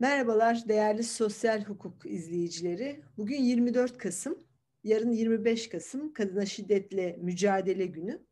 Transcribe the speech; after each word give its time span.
Merhabalar 0.00 0.68
değerli 0.68 1.02
sosyal 1.02 1.64
hukuk 1.64 2.06
izleyicileri. 2.06 3.00
Bugün 3.16 3.42
24 3.42 3.98
Kasım, 3.98 4.38
yarın 4.84 5.12
25 5.12 5.68
Kasım 5.68 6.12
Kadına 6.12 6.46
Şiddetle 6.46 7.16
Mücadele 7.20 7.86
Günü. 7.86 8.22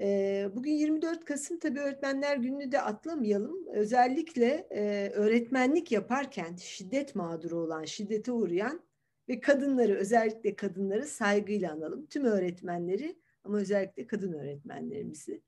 Ee, 0.00 0.48
bugün 0.54 0.72
24 0.72 1.24
Kasım 1.24 1.58
tabii 1.58 1.80
Öğretmenler 1.80 2.36
Günü'nü 2.36 2.72
de 2.72 2.80
atlamayalım. 2.80 3.66
Özellikle 3.72 4.66
e, 4.70 5.10
öğretmenlik 5.10 5.92
yaparken 5.92 6.56
şiddet 6.56 7.14
mağduru 7.14 7.56
olan, 7.58 7.84
şiddete 7.84 8.32
uğrayan 8.32 8.82
ve 9.28 9.40
kadınları, 9.40 9.94
özellikle 9.94 10.56
kadınları 10.56 11.06
saygıyla 11.06 11.72
analım. 11.72 12.06
Tüm 12.06 12.24
öğretmenleri 12.24 13.18
ama 13.44 13.58
özellikle 13.58 14.06
kadın 14.06 14.32
öğretmenlerimizi 14.32 15.42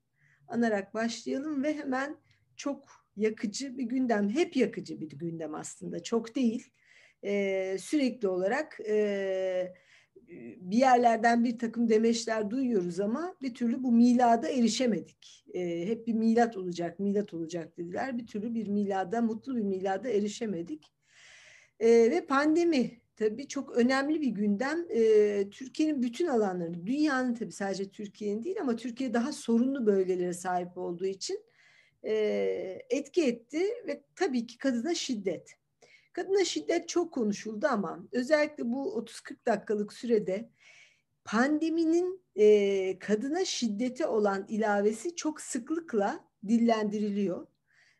anarak 0.47 0.93
başlayalım 0.93 1.63
ve 1.63 1.73
hemen 1.73 2.17
çok 2.55 3.00
yakıcı 3.15 3.77
bir 3.77 3.83
gündem. 3.83 4.29
Hep 4.29 4.55
yakıcı 4.55 5.01
bir 5.01 5.09
gündem 5.09 5.55
aslında. 5.55 6.03
Çok 6.03 6.35
değil. 6.35 6.69
E, 7.23 7.77
sürekli 7.79 8.27
olarak 8.27 8.79
e, 8.87 9.73
bir 10.57 10.77
yerlerden 10.77 11.43
bir 11.43 11.59
takım 11.59 11.89
demeçler 11.89 12.49
duyuyoruz 12.49 12.99
ama 12.99 13.35
bir 13.41 13.53
türlü 13.53 13.83
bu 13.83 13.91
milada 13.91 14.49
erişemedik. 14.49 15.45
E, 15.53 15.87
hep 15.87 16.07
bir 16.07 16.13
milat 16.13 16.57
olacak, 16.57 16.99
milat 16.99 17.33
olacak 17.33 17.77
dediler. 17.77 18.17
Bir 18.17 18.27
türlü 18.27 18.53
bir 18.53 18.67
milada, 18.67 19.21
mutlu 19.21 19.55
bir 19.55 19.61
milada 19.61 20.09
erişemedik. 20.09 20.93
E, 21.79 21.89
ve 21.89 22.25
pandemi 22.25 23.01
tabii 23.15 23.47
çok 23.47 23.77
önemli 23.77 24.21
bir 24.21 24.29
gündem. 24.29 24.85
E, 24.89 25.49
Türkiye'nin 25.51 26.01
bütün 26.01 26.27
alanlarını, 26.27 26.87
dünyanın 26.87 27.33
tabii 27.33 27.51
sadece 27.51 27.89
Türkiye'nin 27.89 28.43
değil 28.43 28.61
ama 28.61 28.75
Türkiye 28.75 29.13
daha 29.13 29.31
sorunlu 29.31 29.85
bölgelere 29.85 30.33
sahip 30.33 30.77
olduğu 30.77 31.05
için 31.05 31.39
e, 32.03 32.13
etki 32.89 33.23
etti 33.23 33.67
ve 33.87 34.03
tabii 34.15 34.47
ki 34.47 34.57
kadına 34.57 34.95
şiddet. 34.95 35.55
Kadına 36.13 36.45
şiddet 36.45 36.89
çok 36.89 37.13
konuşuldu 37.13 37.67
ama 37.69 38.03
özellikle 38.11 38.71
bu 38.71 39.05
30-40 39.05 39.45
dakikalık 39.45 39.93
sürede 39.93 40.49
pandeminin 41.25 42.21
e, 42.35 42.99
kadına 42.99 43.45
şiddete 43.45 44.07
olan 44.07 44.45
ilavesi 44.49 45.15
çok 45.15 45.41
sıklıkla 45.41 46.25
dillendiriliyor. 46.47 47.47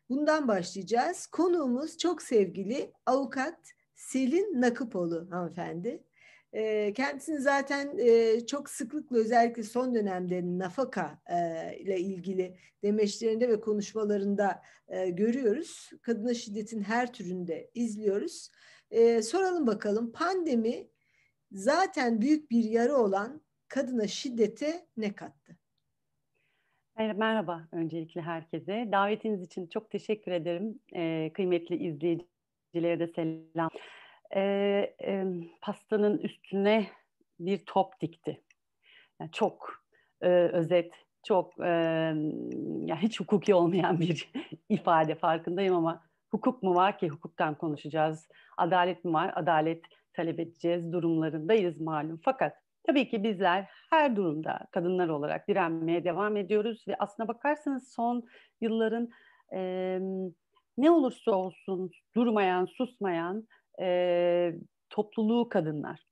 Bundan 0.08 0.48
başlayacağız. 0.48 1.26
Konuğumuz 1.26 1.98
çok 1.98 2.22
sevgili 2.22 2.92
avukat 3.06 3.58
Selin 3.94 4.60
Nakıpoğlu 4.60 5.26
hanımefendi. 5.30 6.04
Kendisini 6.94 7.40
zaten 7.40 7.98
çok 8.46 8.70
sıklıkla 8.70 9.16
özellikle 9.16 9.62
son 9.62 9.94
dönemde 9.94 10.42
nafaka 10.58 11.18
ile 11.78 12.00
ilgili 12.00 12.56
demeçlerinde 12.82 13.48
ve 13.48 13.60
konuşmalarında 13.60 14.62
görüyoruz. 15.08 15.90
Kadına 16.02 16.34
şiddetin 16.34 16.82
her 16.82 17.12
türünde 17.12 17.70
izliyoruz. 17.74 18.50
Soralım 19.22 19.66
bakalım 19.66 20.12
pandemi 20.12 20.88
zaten 21.52 22.20
büyük 22.20 22.50
bir 22.50 22.64
yarı 22.64 22.96
olan 22.96 23.42
kadına 23.68 24.06
şiddete 24.06 24.86
ne 24.96 25.14
kattı? 25.14 25.56
Merhaba 26.96 27.68
öncelikle 27.72 28.20
herkese. 28.20 28.88
Davetiniz 28.92 29.42
için 29.42 29.66
çok 29.66 29.90
teşekkür 29.90 30.32
ederim. 30.32 30.78
Kıymetli 31.32 31.76
izleyicilere 31.76 33.00
de 33.00 33.12
selam 33.14 33.70
e, 34.36 34.40
e, 35.02 35.24
pastanın 35.60 36.18
üstüne 36.18 36.86
bir 37.40 37.64
top 37.66 38.00
dikti. 38.00 38.42
Yani 39.20 39.30
çok 39.30 39.84
e, 40.20 40.28
özet, 40.28 40.92
çok 41.26 41.60
e, 41.60 41.68
ya 42.86 43.02
hiç 43.02 43.20
hukuki 43.20 43.54
olmayan 43.54 44.00
bir 44.00 44.32
ifade 44.68 45.14
farkındayım 45.14 45.76
ama 45.76 46.02
hukuk 46.30 46.62
mu 46.62 46.74
var 46.74 46.98
ki 46.98 47.08
hukuktan 47.08 47.54
konuşacağız. 47.54 48.28
Adalet 48.56 49.04
mi 49.04 49.12
var? 49.12 49.32
Adalet 49.34 49.84
talep 50.12 50.40
edeceğiz 50.40 50.92
durumlarındayız 50.92 51.80
malum. 51.80 52.20
Fakat 52.24 52.56
tabii 52.86 53.08
ki 53.08 53.24
bizler 53.24 53.68
her 53.90 54.16
durumda 54.16 54.66
kadınlar 54.72 55.08
olarak 55.08 55.48
direnmeye 55.48 56.04
devam 56.04 56.36
ediyoruz 56.36 56.84
ve 56.88 56.96
aslına 56.98 57.28
bakarsanız 57.28 57.92
son 57.94 58.24
yılların 58.60 59.08
e, 59.54 59.98
ne 60.78 60.90
olursa 60.90 61.30
olsun 61.30 61.90
durmayan, 62.16 62.66
susmayan 62.66 63.46
e, 63.80 64.54
topluluğu 64.90 65.48
kadınlar. 65.48 66.06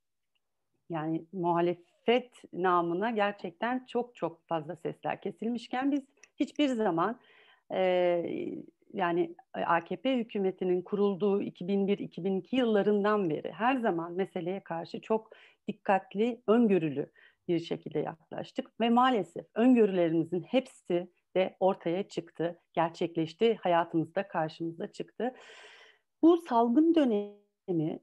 Yani 0.90 1.24
muhalefet 1.32 2.30
namına 2.52 3.10
gerçekten 3.10 3.86
çok 3.86 4.14
çok 4.14 4.48
fazla 4.48 4.76
sesler 4.76 5.20
kesilmişken 5.20 5.92
biz 5.92 6.02
hiçbir 6.36 6.68
zaman 6.68 7.20
e, 7.72 7.82
yani 8.92 9.34
AKP 9.52 10.16
hükümetinin 10.16 10.82
kurulduğu 10.82 11.42
2001-2002 11.42 12.56
yıllarından 12.56 13.30
beri 13.30 13.52
her 13.52 13.76
zaman 13.76 14.12
meseleye 14.12 14.60
karşı 14.60 15.00
çok 15.00 15.30
dikkatli, 15.68 16.42
öngörülü 16.46 17.10
bir 17.48 17.60
şekilde 17.60 17.98
yaklaştık 17.98 18.80
ve 18.80 18.90
maalesef 18.90 19.46
öngörülerimizin 19.54 20.42
hepsi 20.42 21.08
de 21.36 21.56
ortaya 21.60 22.08
çıktı, 22.08 22.60
gerçekleşti, 22.72 23.54
hayatımızda 23.54 24.28
karşımıza 24.28 24.92
çıktı. 24.92 25.34
Bu 26.22 26.36
salgın 26.36 26.94
dönemi 26.94 27.39
sistemi 27.70 28.00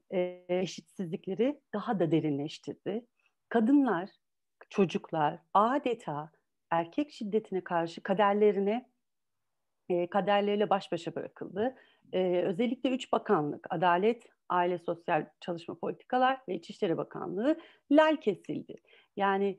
eşitsizlikleri 0.48 1.60
daha 1.74 2.00
da 2.00 2.10
derinleştirdi. 2.10 3.06
Kadınlar, 3.48 4.10
çocuklar 4.70 5.38
adeta 5.54 6.30
erkek 6.70 7.10
şiddetine 7.10 7.64
karşı 7.64 8.02
kaderlerine 8.02 8.90
kaderleriyle 10.10 10.70
baş 10.70 10.92
başa 10.92 11.14
bırakıldı. 11.14 11.74
özellikle 12.12 12.90
üç 12.90 13.12
bakanlık, 13.12 13.66
Adalet, 13.70 14.26
Aile 14.48 14.78
Sosyal 14.78 15.26
Çalışma 15.40 15.78
Politikalar 15.78 16.40
ve 16.48 16.54
İçişleri 16.54 16.96
Bakanlığı 16.96 17.58
lal 17.90 18.16
kesildi. 18.16 18.74
Yani 19.16 19.58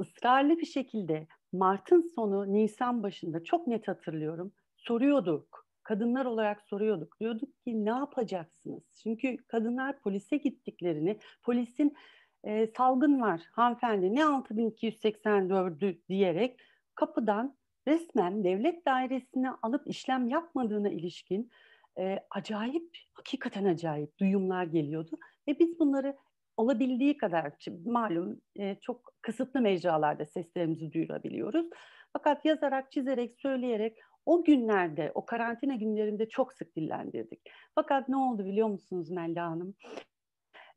ısrarlı 0.00 0.58
bir 0.58 0.66
şekilde 0.66 1.26
Mart'ın 1.52 2.02
sonu, 2.14 2.52
Nisan 2.52 3.02
başında 3.02 3.44
çok 3.44 3.66
net 3.66 3.88
hatırlıyorum 3.88 4.52
soruyorduk 4.76 5.69
kadınlar 5.90 6.24
olarak 6.24 6.62
soruyorduk. 6.62 7.20
Diyorduk 7.20 7.60
ki 7.64 7.84
ne 7.84 7.88
yapacaksınız? 7.88 8.82
Çünkü 9.02 9.36
kadınlar 9.36 9.98
polise 9.98 10.36
gittiklerini, 10.36 11.18
polisin 11.42 11.96
e, 12.44 12.66
salgın 12.76 13.20
var 13.20 13.40
hanımefendi 13.52 14.14
ne 14.14 14.20
6284'ü 14.20 15.98
diyerek 16.08 16.60
kapıdan 16.94 17.56
resmen 17.88 18.44
devlet 18.44 18.86
dairesine 18.86 19.50
alıp 19.62 19.86
işlem 19.86 20.28
yapmadığına 20.28 20.88
ilişkin 20.88 21.50
e, 21.98 22.18
acayip, 22.30 22.98
hakikaten 23.12 23.64
acayip 23.64 24.18
duyumlar 24.18 24.64
geliyordu. 24.64 25.18
Ve 25.48 25.58
biz 25.58 25.78
bunları 25.78 26.16
olabildiği 26.56 27.16
kadar 27.16 27.52
malum 27.84 28.40
e, 28.56 28.76
çok 28.80 29.12
kısıtlı 29.22 29.60
mecralarda 29.60 30.26
seslerimizi 30.26 30.92
duyurabiliyoruz. 30.92 31.66
Fakat 32.12 32.44
yazarak, 32.44 32.92
çizerek, 32.92 33.40
söyleyerek 33.40 33.98
o 34.26 34.44
günlerde, 34.44 35.12
o 35.14 35.24
karantina 35.26 35.74
günlerinde 35.74 36.28
çok 36.28 36.52
sık 36.52 36.76
dillendirdik. 36.76 37.40
Fakat 37.74 38.08
ne 38.08 38.16
oldu 38.16 38.46
biliyor 38.46 38.68
musunuz 38.68 39.10
Melda 39.10 39.42
Hanım? 39.42 39.74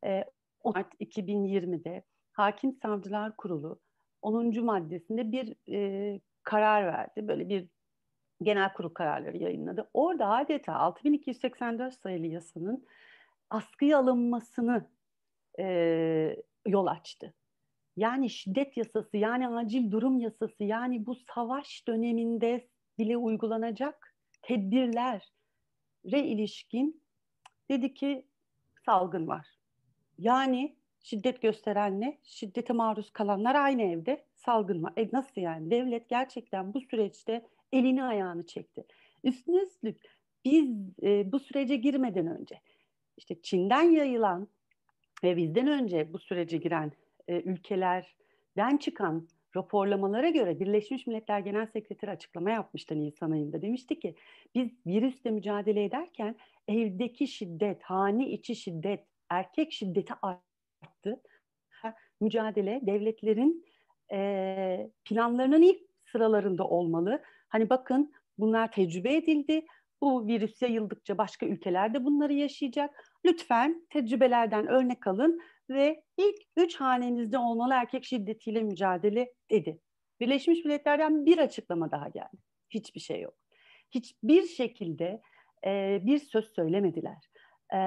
Ee, 0.06 0.24
Mart 0.66 0.94
2020'de 1.02 2.04
Hakim 2.32 2.74
Savcılar 2.74 3.36
Kurulu 3.36 3.80
10. 4.22 4.64
maddesinde 4.66 5.32
bir 5.32 5.56
e, 5.74 6.20
karar 6.44 6.86
verdi. 6.86 7.28
Böyle 7.28 7.50
bir 7.50 7.68
genel 8.42 8.74
kurul 8.74 8.90
kararları 8.90 9.38
yayınladı. 9.38 9.90
Orada 9.94 10.30
adeta 10.30 10.76
6284 10.76 11.94
sayılı 11.94 12.28
yasanın 12.28 12.86
askıya 13.50 13.98
alınmasını 13.98 14.90
e, 15.60 15.66
yol 16.68 16.86
açtı. 16.86 17.34
Yani 17.98 18.30
şiddet 18.30 18.78
yasası, 18.78 19.18
yani 19.18 19.48
acil 19.48 19.92
durum 19.92 20.20
yasası, 20.20 20.64
yani 20.64 21.06
bu 21.06 21.16
savaş 21.16 21.88
döneminde 21.88 22.68
bile 23.00 23.18
uygulanacak 23.18 24.16
tedbirlere 24.42 25.22
ilişkin 26.14 27.02
dedi 27.70 27.94
ki 27.94 28.26
salgın 28.86 29.28
var. 29.28 29.48
Yani 30.20 30.76
şiddet 31.00 31.42
gösterenle 31.42 32.18
şiddete 32.24 32.74
maruz 32.74 33.12
kalanlar 33.12 33.56
aynı 33.56 33.82
evde 33.82 34.26
salgın 34.36 34.84
var. 34.84 34.94
E 34.98 35.10
nasıl 35.14 35.42
yani? 35.42 35.72
Devlet 35.72 36.10
gerçekten 36.10 36.74
bu 36.74 36.82
süreçte 36.82 37.46
elini 37.72 38.04
ayağını 38.04 38.46
çekti. 38.46 38.86
Üstüne 39.24 39.64
üstlük 39.64 40.02
biz 40.46 40.70
e, 41.04 41.32
bu 41.32 41.40
sürece 41.40 41.76
girmeden 41.76 42.28
önce 42.28 42.62
işte 43.18 43.42
Çin'den 43.42 43.92
yayılan 43.92 44.48
ve 45.24 45.38
bizden 45.38 45.68
önce 45.68 46.14
bu 46.14 46.20
sürece 46.20 46.58
giren 46.58 46.92
e, 47.28 47.42
ülkelerden 47.42 48.78
çıkan 48.80 49.28
raporlamalara 49.56 50.30
göre 50.30 50.60
Birleşmiş 50.60 51.08
Milletler 51.08 51.40
Genel 51.40 51.66
Sekreteri 51.66 52.12
açıklama 52.12 52.52
yapmıştı 52.52 53.00
Nisan 53.00 53.32
ayında. 53.32 53.62
Demişti 53.62 54.00
ki 54.00 54.16
biz 54.56 54.70
virüsle 54.88 55.32
mücadele 55.32 55.84
ederken 55.84 56.36
evdeki 56.68 57.28
şiddet, 57.28 57.84
hane 57.84 58.30
içi 58.30 58.56
şiddet, 58.56 59.06
erkek 59.30 59.72
şiddeti 59.72 60.14
arttı. 60.22 61.22
Mücadele 62.22 62.80
devletlerin 62.84 63.66
e, 64.12 64.92
planlarının 65.06 65.62
ilk 65.62 65.82
sıralarında 66.12 66.68
olmalı. 66.68 67.22
Hani 67.50 67.70
bakın 67.70 68.14
bunlar 68.38 68.72
tecrübe 68.72 69.16
edildi. 69.16 69.66
Bu 70.02 70.28
virüs 70.28 70.62
yayıldıkça 70.62 71.18
başka 71.18 71.46
ülkelerde 71.46 72.06
bunları 72.06 72.34
yaşayacak. 72.34 73.14
Lütfen 73.26 73.86
tecrübelerden 73.90 74.68
örnek 74.68 75.08
alın 75.08 75.42
ve 75.74 76.04
ilk 76.18 76.36
üç 76.58 76.76
hanenizde 76.76 77.38
olmalı 77.38 77.74
erkek 77.74 78.06
şiddetiyle 78.06 78.64
mücadele 78.64 79.34
dedi. 79.50 79.80
Birleşmiş 80.20 80.66
Milletler'den 80.66 81.26
bir 81.26 81.38
açıklama 81.38 81.92
daha 81.92 82.10
geldi. 82.10 82.38
Hiçbir 82.70 83.00
şey 83.00 83.22
yok. 83.22 83.34
Hiçbir 83.92 84.44
şekilde 84.44 85.22
e, 85.66 86.02
bir 86.06 86.20
söz 86.20 86.54
söylemediler. 86.54 87.30
E, 87.74 87.80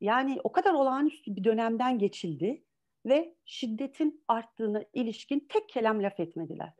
yani 0.00 0.38
o 0.44 0.52
kadar 0.52 0.74
olağanüstü 0.74 1.36
bir 1.36 1.44
dönemden 1.44 1.98
geçildi 1.98 2.64
ve 3.06 3.34
şiddetin 3.44 4.24
arttığına 4.28 4.84
ilişkin 4.92 5.46
tek 5.48 5.68
kelam 5.68 6.02
laf 6.02 6.20
etmediler. 6.20 6.72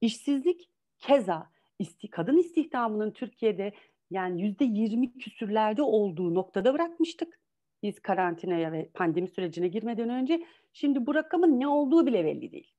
İşsizlik 0.00 0.70
keza 0.98 1.50
isti, 1.78 2.10
kadın 2.10 2.36
istihdamının 2.36 3.10
Türkiye'de 3.10 3.72
yani 4.10 4.42
yüzde 4.42 4.64
yirmi 4.64 5.18
küsürlerde 5.18 5.82
olduğu 5.82 6.34
noktada 6.34 6.74
bırakmıştık. 6.74 7.41
Biz 7.82 8.00
karantinaya 8.00 8.72
ve 8.72 8.90
pandemi 8.94 9.28
sürecine 9.28 9.68
girmeden 9.68 10.08
önce 10.08 10.46
şimdi 10.72 11.06
bu 11.06 11.14
rakamın 11.14 11.60
ne 11.60 11.68
olduğu 11.68 12.06
bile 12.06 12.24
belli 12.24 12.52
değil. 12.52 12.74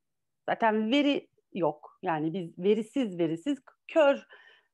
Zaten 0.49 0.91
veri 0.91 1.27
yok. 1.53 1.99
Yani 2.01 2.33
biz 2.33 2.57
verisiz 2.57 3.19
verisiz 3.19 3.57
kör 3.87 4.27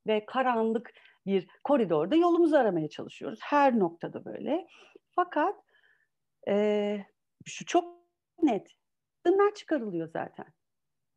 ve 0.07 0.25
karanlık 0.25 0.93
bir 1.25 1.47
koridorda 1.63 2.15
yolumuzu 2.15 2.55
aramaya 2.55 2.89
çalışıyoruz. 2.89 3.39
Her 3.43 3.79
noktada 3.79 4.25
böyle. 4.25 4.67
Fakat 5.11 5.55
e, 6.47 7.05
şu 7.45 7.65
çok 7.65 7.99
net. 8.41 8.67
Kadınlar 9.23 9.53
çıkarılıyor 9.53 10.07
zaten. 10.07 10.45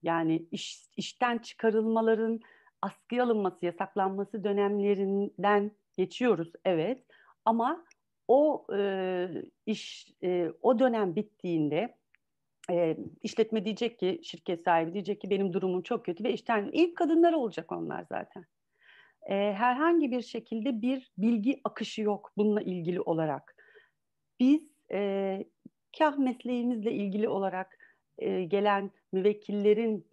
Yani 0.03 0.47
iş, 0.51 0.87
işten 0.97 1.39
çıkarılmaların 1.39 2.41
askıya 2.83 3.25
alınması, 3.25 3.67
yasaklanması 3.67 4.45
dönemlerinden 4.45 5.73
geçiyoruz 5.97 6.53
evet. 6.65 7.05
Ama 7.45 7.85
o 8.33 8.67
e, 8.77 9.29
iş 9.67 10.13
e, 10.23 10.51
o 10.63 10.79
dönem 10.79 11.17
bittiğinde 11.17 11.95
e, 12.71 12.97
işletme 13.23 13.65
diyecek 13.65 13.99
ki 13.99 14.21
şirket 14.23 14.65
sahibi 14.65 14.93
diyecek 14.93 15.21
ki 15.21 15.31
benim 15.31 15.53
durumum 15.53 15.83
çok 15.83 16.05
kötü 16.05 16.25
ve 16.25 16.33
işten 16.33 16.71
ilk 16.73 16.97
kadınlar 16.97 17.33
olacak 17.33 17.73
onlar 17.73 18.05
zaten. 18.09 18.45
E, 19.31 19.35
herhangi 19.35 20.11
bir 20.11 20.23
şekilde 20.23 20.83
bir 20.83 21.13
bilgi 21.19 21.61
akışı 21.65 22.03
yok 22.03 22.33
bununla 22.37 22.63
ilgili 22.63 23.01
olarak. 23.01 23.57
Biz 24.41 24.63
e, 24.93 25.45
kah 25.99 26.19
mesleğimizle 26.19 26.93
ilgili 26.93 27.29
olarak 27.29 27.79
e, 28.19 28.45
gelen 28.45 28.91
müvekkillerin 29.13 30.07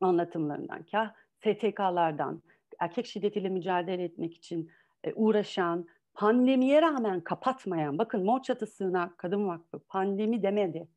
anlatımlarından, 0.00 0.82
kah 0.82 1.14
STK'lardan, 1.40 2.42
erkek 2.78 3.06
şiddetiyle 3.06 3.48
mücadele 3.48 4.04
etmek 4.04 4.34
için 4.34 4.70
e, 5.04 5.12
uğraşan, 5.14 5.88
pandemiye 6.18 6.82
rağmen 6.82 7.20
kapatmayan, 7.20 7.98
bakın 7.98 8.24
Mor 8.24 8.42
Çatısı'na 8.42 9.14
Kadın 9.16 9.48
Vakfı 9.48 9.78
pandemi 9.78 10.42
demedi. 10.42 10.88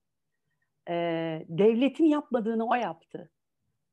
E, 0.90 0.96
devletin 1.50 2.06
yapmadığını 2.06 2.68
o 2.68 2.76
yaptı. 2.76 3.32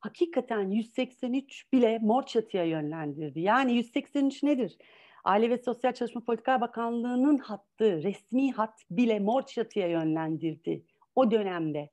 Hakikaten 0.00 0.70
183 0.70 1.72
bile 1.72 1.98
Mor 1.98 2.22
Çatı'ya 2.22 2.64
yönlendirdi. 2.64 3.40
Yani 3.40 3.72
183 3.72 4.42
nedir? 4.42 4.78
Aile 5.25 5.50
ve 5.50 5.58
Sosyal 5.58 5.92
Çalışma 5.92 6.25
Politikalar 6.25 6.60
Bakanlığı'nın 6.60 7.38
hattı, 7.38 8.02
resmi 8.02 8.52
hat 8.52 8.82
bile 8.90 9.19
Mor 9.20 9.42
Çatı'ya 9.42 9.88
yönlendirdi 9.88 10.84
o 11.14 11.31
dönemde. 11.31 11.90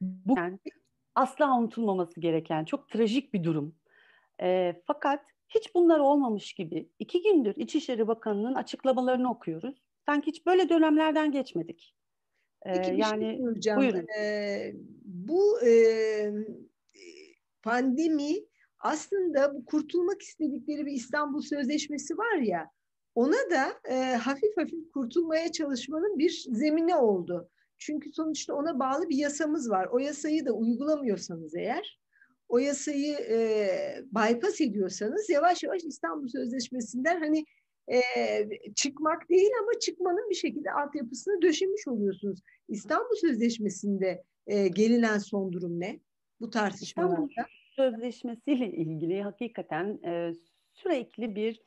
Bu 0.00 0.36
asla 1.14 1.58
unutulmaması 1.58 2.20
gereken 2.20 2.64
çok 2.64 2.88
trajik 2.88 3.34
bir 3.34 3.44
durum. 3.44 3.74
E, 4.42 4.74
fakat 4.86 5.24
hiç 5.48 5.74
bunlar 5.74 5.98
olmamış 5.98 6.52
gibi 6.52 6.90
iki 6.98 7.22
gündür 7.22 7.54
İçişleri 7.56 8.08
Bakanı'nın 8.08 8.54
açıklamalarını 8.54 9.30
okuyoruz. 9.30 9.82
Sanki 10.06 10.26
hiç 10.26 10.46
böyle 10.46 10.68
dönemlerden 10.68 11.32
geçmedik. 11.32 11.94
Ee, 12.66 12.72
Peki 12.72 12.92
bir 12.92 12.96
yani 12.96 13.40
şey. 13.64 13.76
Buyurun. 13.76 14.06
Ee, 14.18 14.72
bu 15.04 15.60
e, 15.66 15.72
pandemi 17.62 18.34
aslında 18.78 19.54
bu 19.54 19.64
kurtulmak 19.64 20.22
istedikleri 20.22 20.86
bir 20.86 20.92
İstanbul 20.92 21.42
Sözleşmesi 21.42 22.18
var 22.18 22.36
ya 22.36 22.70
ona 23.18 23.50
da 23.50 23.90
e, 23.90 24.14
hafif 24.14 24.56
hafif 24.56 24.92
kurtulmaya 24.92 25.52
çalışmanın 25.52 26.18
bir 26.18 26.44
zemini 26.50 26.96
oldu. 26.96 27.50
Çünkü 27.78 28.12
sonuçta 28.12 28.54
ona 28.54 28.78
bağlı 28.78 29.08
bir 29.08 29.16
yasamız 29.16 29.70
var. 29.70 29.88
O 29.92 29.98
yasayı 29.98 30.46
da 30.46 30.52
uygulamıyorsanız 30.52 31.56
eğer, 31.56 32.00
o 32.48 32.58
yasayı 32.58 33.14
e, 33.14 33.38
bypass 34.12 34.60
ediyorsanız 34.60 35.30
yavaş 35.30 35.62
yavaş 35.62 35.84
İstanbul 35.84 36.28
Sözleşmesi'nden 36.28 37.20
hani 37.20 37.44
e, 37.92 37.98
çıkmak 38.76 39.28
değil 39.28 39.50
ama 39.62 39.80
çıkmanın 39.80 40.30
bir 40.30 40.34
şekilde 40.34 40.72
altyapısını 40.72 41.42
döşemiş 41.42 41.88
oluyorsunuz. 41.88 42.40
İstanbul 42.68 43.16
Sözleşmesi'nde 43.20 44.24
e, 44.46 44.68
gelinen 44.68 45.18
son 45.18 45.52
durum 45.52 45.80
ne? 45.80 46.00
Bu 46.40 46.50
tartışmalarda. 46.50 47.46
Sözleşmesi'yle 47.76 48.66
ilgili 48.72 49.22
hakikaten 49.22 49.98
e, 50.04 50.32
sürekli 50.72 51.34
bir 51.34 51.62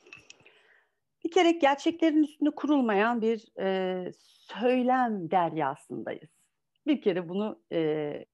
bir 1.24 1.32
kere 1.32 1.52
gerçeklerin 1.52 2.24
üstünde 2.24 2.50
kurulmayan 2.50 3.22
bir 3.22 3.60
e, 3.60 4.12
söylem 4.14 5.32
deryasındayız. 5.32 6.30
Bir 6.88 7.02
kere 7.02 7.30
bunu 7.30 7.62
e, 7.72 8.26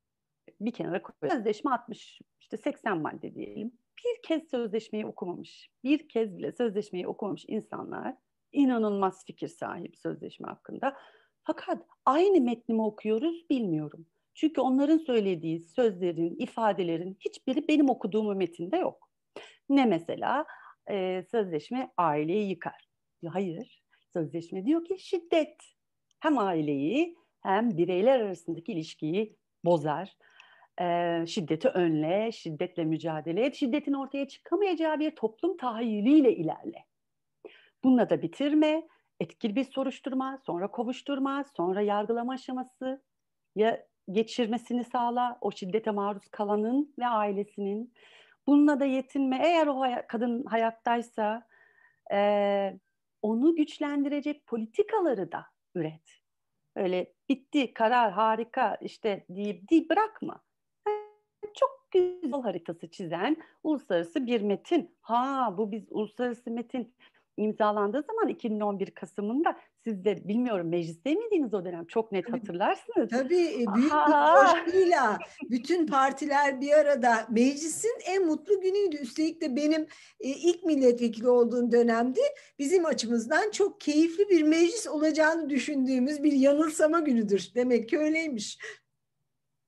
bir 0.62 0.71
kenara 0.71 1.01
koyuyoruz. 1.01 1.38
Sözleşme 1.38 1.71
60, 1.71 2.21
işte 2.39 2.57
80 2.57 3.01
madde 3.01 3.36
diyelim. 3.36 3.71
Bir 4.06 4.21
kez 4.24 4.50
sözleşmeyi 4.50 5.06
okumamış, 5.06 5.69
bir 5.83 6.09
kez 6.09 6.38
bile 6.38 6.51
sözleşmeyi 6.51 7.07
okumamış 7.07 7.45
insanlar 7.48 8.15
inanılmaz 8.51 9.25
fikir 9.25 9.48
sahibi 9.48 9.98
sözleşme 9.98 10.48
hakkında. 10.48 10.98
Fakat 11.44 11.86
aynı 12.06 12.42
metni 12.42 12.75
mi 12.75 12.81
okuyoruz 12.81 13.50
bilmiyorum. 13.50 14.06
Çünkü 14.33 14.62
onların 14.62 14.98
söylediği 14.98 15.59
sözlerin, 15.59 16.36
ifadelerin 16.39 17.18
hiçbiri 17.19 17.68
benim 17.68 17.89
okuduğum 17.89 18.38
metinde 18.38 18.77
yok. 18.77 19.10
Ne 19.69 19.86
mesela? 19.86 20.45
Ee, 20.89 21.24
sözleşme 21.31 21.92
aileyi 21.98 22.50
yıkar. 22.50 22.88
Hayır. 23.27 23.83
Sözleşme 24.13 24.65
diyor 24.65 24.86
ki 24.86 25.00
şiddet 25.00 25.56
hem 26.19 26.38
aileyi 26.38 27.15
hem 27.42 27.77
bireyler 27.77 28.19
arasındaki 28.19 28.71
ilişkiyi 28.74 29.36
bozar. 29.65 30.18
E, 30.81 31.25
şiddeti 31.27 31.68
önle, 31.69 32.31
şiddetle 32.31 32.85
mücadele 32.85 33.46
et, 33.46 33.55
şiddetin 33.55 33.93
ortaya 33.93 34.27
çıkamayacağı 34.27 35.00
bir 35.00 35.15
toplum 35.15 35.57
tahayyülüyle 35.57 36.36
ilerle. 36.36 36.86
Bununla 37.84 38.10
da 38.10 38.22
bitirme, 38.22 38.88
etkili 39.19 39.55
bir 39.55 39.63
soruşturma, 39.63 40.38
sonra 40.46 40.72
kovuşturma, 40.72 41.43
sonra 41.57 41.81
yargılama 41.81 42.34
aşaması 42.34 43.03
ya 43.55 43.86
geçirmesini 44.12 44.84
sağla 44.84 45.38
o 45.41 45.51
şiddete 45.51 45.91
maruz 45.91 46.27
kalanın 46.27 46.93
ve 47.00 47.07
ailesinin. 47.07 47.93
Bununla 48.48 48.79
da 48.79 48.86
yetinme. 48.86 49.39
Eğer 49.43 49.67
o 49.67 49.79
hay- 49.79 50.07
kadın 50.07 50.43
hayattaysa 50.43 51.48
e, 52.13 52.79
onu 53.22 53.55
güçlendirecek 53.55 54.48
politikaları 54.48 55.31
da 55.31 55.46
üret. 55.75 56.22
Öyle 56.75 57.13
bitti, 57.29 57.74
karar 57.74 58.12
harika 58.12 58.75
işte 58.81 59.25
deyip 59.29 59.69
deyip 59.69 59.89
bırakma. 59.89 60.47
Çok 61.94 62.22
güzel 62.22 62.41
haritası 62.41 62.88
çizen 62.88 63.38
uluslararası 63.63 64.25
bir 64.25 64.41
metin. 64.41 64.91
Ha 65.01 65.53
bu 65.58 65.72
biz 65.72 65.84
uluslararası 65.89 66.51
metin 66.51 66.94
imzalandığı 67.38 68.03
zaman 68.03 68.27
2011 68.27 68.91
Kasım'ında 68.91 69.58
siz 69.84 70.06
de 70.06 70.27
bilmiyorum 70.27 70.70
mecliste 70.70 71.15
miydiniz 71.15 71.53
o 71.53 71.65
dönem? 71.65 71.86
Çok 71.86 72.12
net 72.12 72.34
hatırlarsınız. 72.34 73.10
Tabii 73.10 73.46
e, 73.46 73.75
büyük 73.75 73.94
Aha. 73.94 74.44
bir 74.44 74.65
coşkuyla 74.65 75.20
bütün 75.50 75.88
partiler 75.88 76.62
bir 76.62 76.74
arada 76.74 77.27
meclisin 77.29 77.94
en 78.06 78.25
mutlu 78.25 78.62
günüydü. 78.62 78.98
Üstelik 78.98 79.41
de 79.41 79.56
benim 79.56 79.82
e, 80.20 80.29
ilk 80.29 80.63
milletvekili 80.63 81.29
olduğum 81.29 81.72
dönemde 81.72 82.22
bizim 82.60 82.86
açımızdan 82.86 83.51
çok 83.51 83.82
keyifli 83.82 84.29
bir 84.29 84.44
meclis 84.44 84.88
olacağını 84.88 85.50
düşündüğümüz 85.50 86.24
bir 86.24 86.32
yanılsama 86.32 87.00
günüdür. 87.00 87.51
Demek 87.56 87.89
ki 87.89 88.00
öyleymiş. 88.00 88.58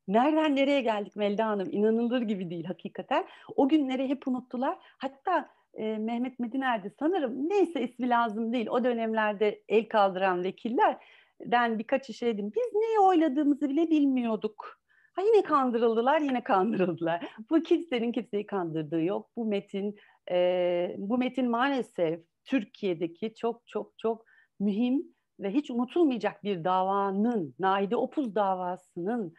Nereden 0.09 0.55
nereye 0.55 0.81
geldik 0.81 1.15
Melda 1.15 1.45
Hanım? 1.45 1.67
İnanılır 1.71 2.21
gibi 2.21 2.49
değil 2.49 2.65
hakikaten. 2.65 3.25
O 3.55 3.69
günleri 3.69 4.09
hep 4.09 4.27
unuttular. 4.27 4.77
Hatta 4.81 5.49
e, 5.73 5.97
Mehmet 5.97 6.39
Mediner'di 6.39 6.93
sanırım. 6.99 7.49
Neyse 7.49 7.81
ismi 7.83 8.09
lazım 8.09 8.53
değil. 8.53 8.67
O 8.67 8.83
dönemlerde 8.83 9.63
el 9.67 9.87
kaldıran 9.87 10.43
vekillerden 10.43 11.79
birkaç 11.79 12.15
şey 12.15 12.33
dedim. 12.33 12.51
Biz 12.55 12.73
neyi 12.73 12.99
oyladığımızı 12.99 13.69
bile 13.69 13.89
bilmiyorduk. 13.89 14.79
Ha 15.13 15.21
yine 15.21 15.43
kandırıldılar, 15.43 16.21
yine 16.21 16.43
kandırıldılar. 16.43 17.27
Bu 17.49 17.63
kimsenin 17.63 18.11
kimseyi 18.11 18.45
kandırdığı 18.45 19.01
yok. 19.01 19.29
Bu 19.35 19.45
metin, 19.45 19.95
e, 20.31 20.95
bu 20.97 21.17
metin 21.17 21.49
maalesef 21.49 22.19
Türkiye'deki 22.45 23.33
çok 23.35 23.67
çok 23.67 23.97
çok 23.97 24.25
mühim 24.59 25.03
ve 25.39 25.51
hiç 25.51 25.71
unutulmayacak 25.71 26.43
bir 26.43 26.63
davanın, 26.63 27.55
Naide 27.59 27.95
Opuz 27.95 28.35
davasının 28.35 29.33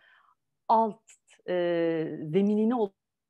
alt 0.70 1.00
e, 1.48 1.54
zeminini 2.22 2.74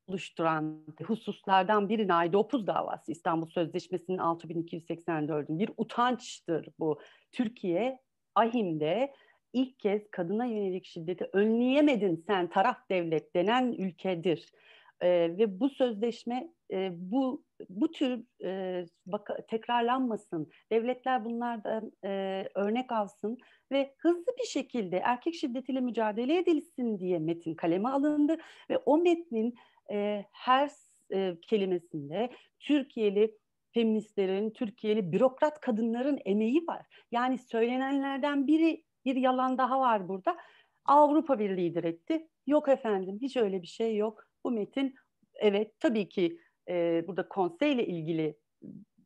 oluşturan 0.09 0.85
hususlardan 1.05 1.89
biri 1.89 2.09
Naidopuz 2.09 2.67
davası 2.67 3.13
İstanbul 3.13 3.47
Sözleşmesi'nin 3.47 4.19
6284'ün 4.19 5.59
bir 5.59 5.71
utançtır 5.77 6.69
bu. 6.79 7.01
Türkiye 7.33 7.99
Ahim'de 8.35 9.15
ilk 9.53 9.79
kez 9.79 10.11
kadına 10.11 10.45
yönelik 10.45 10.85
şiddeti 10.85 11.29
önleyemedin 11.33 12.25
sen 12.27 12.51
taraf 12.51 12.91
devlet 12.91 13.35
denen 13.35 13.73
ülkedir. 13.73 14.53
E, 15.01 15.09
ve 15.09 15.61
bu 15.61 15.69
sözleşme 15.69 16.53
e, 16.73 16.91
bu 16.93 17.45
bu 17.69 17.91
tür 17.91 18.25
e, 18.45 18.85
bak, 19.07 19.31
tekrarlanmasın, 19.49 20.51
devletler 20.73 21.25
bunlardan 21.25 21.93
e, 22.05 22.45
örnek 22.55 22.93
alsın 22.93 23.39
ve 23.73 23.95
hızlı 23.99 24.33
bir 24.41 24.47
şekilde 24.47 24.97
erkek 24.97 25.35
şiddetiyle 25.35 25.81
mücadele 25.81 26.39
edilsin 26.39 26.99
diye 26.99 27.19
metin 27.19 27.55
kaleme 27.55 27.89
alındı 27.89 28.37
ve 28.71 28.79
o 28.79 28.99
metnin 28.99 29.55
e, 29.91 30.25
her 30.33 30.71
e, 31.13 31.37
kelimesinde 31.43 32.31
Türkiye'li 32.61 33.37
feministlerin, 33.73 34.51
Türkiye'li 34.51 35.13
bürokrat 35.13 35.61
kadınların 35.61 36.19
emeği 36.25 36.67
var. 36.67 36.87
Yani 37.13 37.39
söylenenlerden 37.39 38.47
biri 38.47 38.85
bir 39.05 39.17
yalan 39.17 39.59
daha 39.59 39.81
var 39.81 40.09
burada. 40.09 40.37
Avrupa 40.85 41.39
Birliği 41.39 41.79
etti. 41.79 42.29
Yok 42.47 42.69
efendim 42.69 43.19
hiç 43.23 43.37
öyle 43.37 43.63
bir 43.63 43.67
şey 43.67 43.97
yok. 43.97 44.30
Bu 44.45 44.51
metin 44.51 44.95
evet 45.35 45.81
tabii 45.81 46.09
ki 46.09 46.41
e, 46.69 47.05
burada 47.09 47.29
konseyle 47.29 47.87
ilgili 47.87 48.39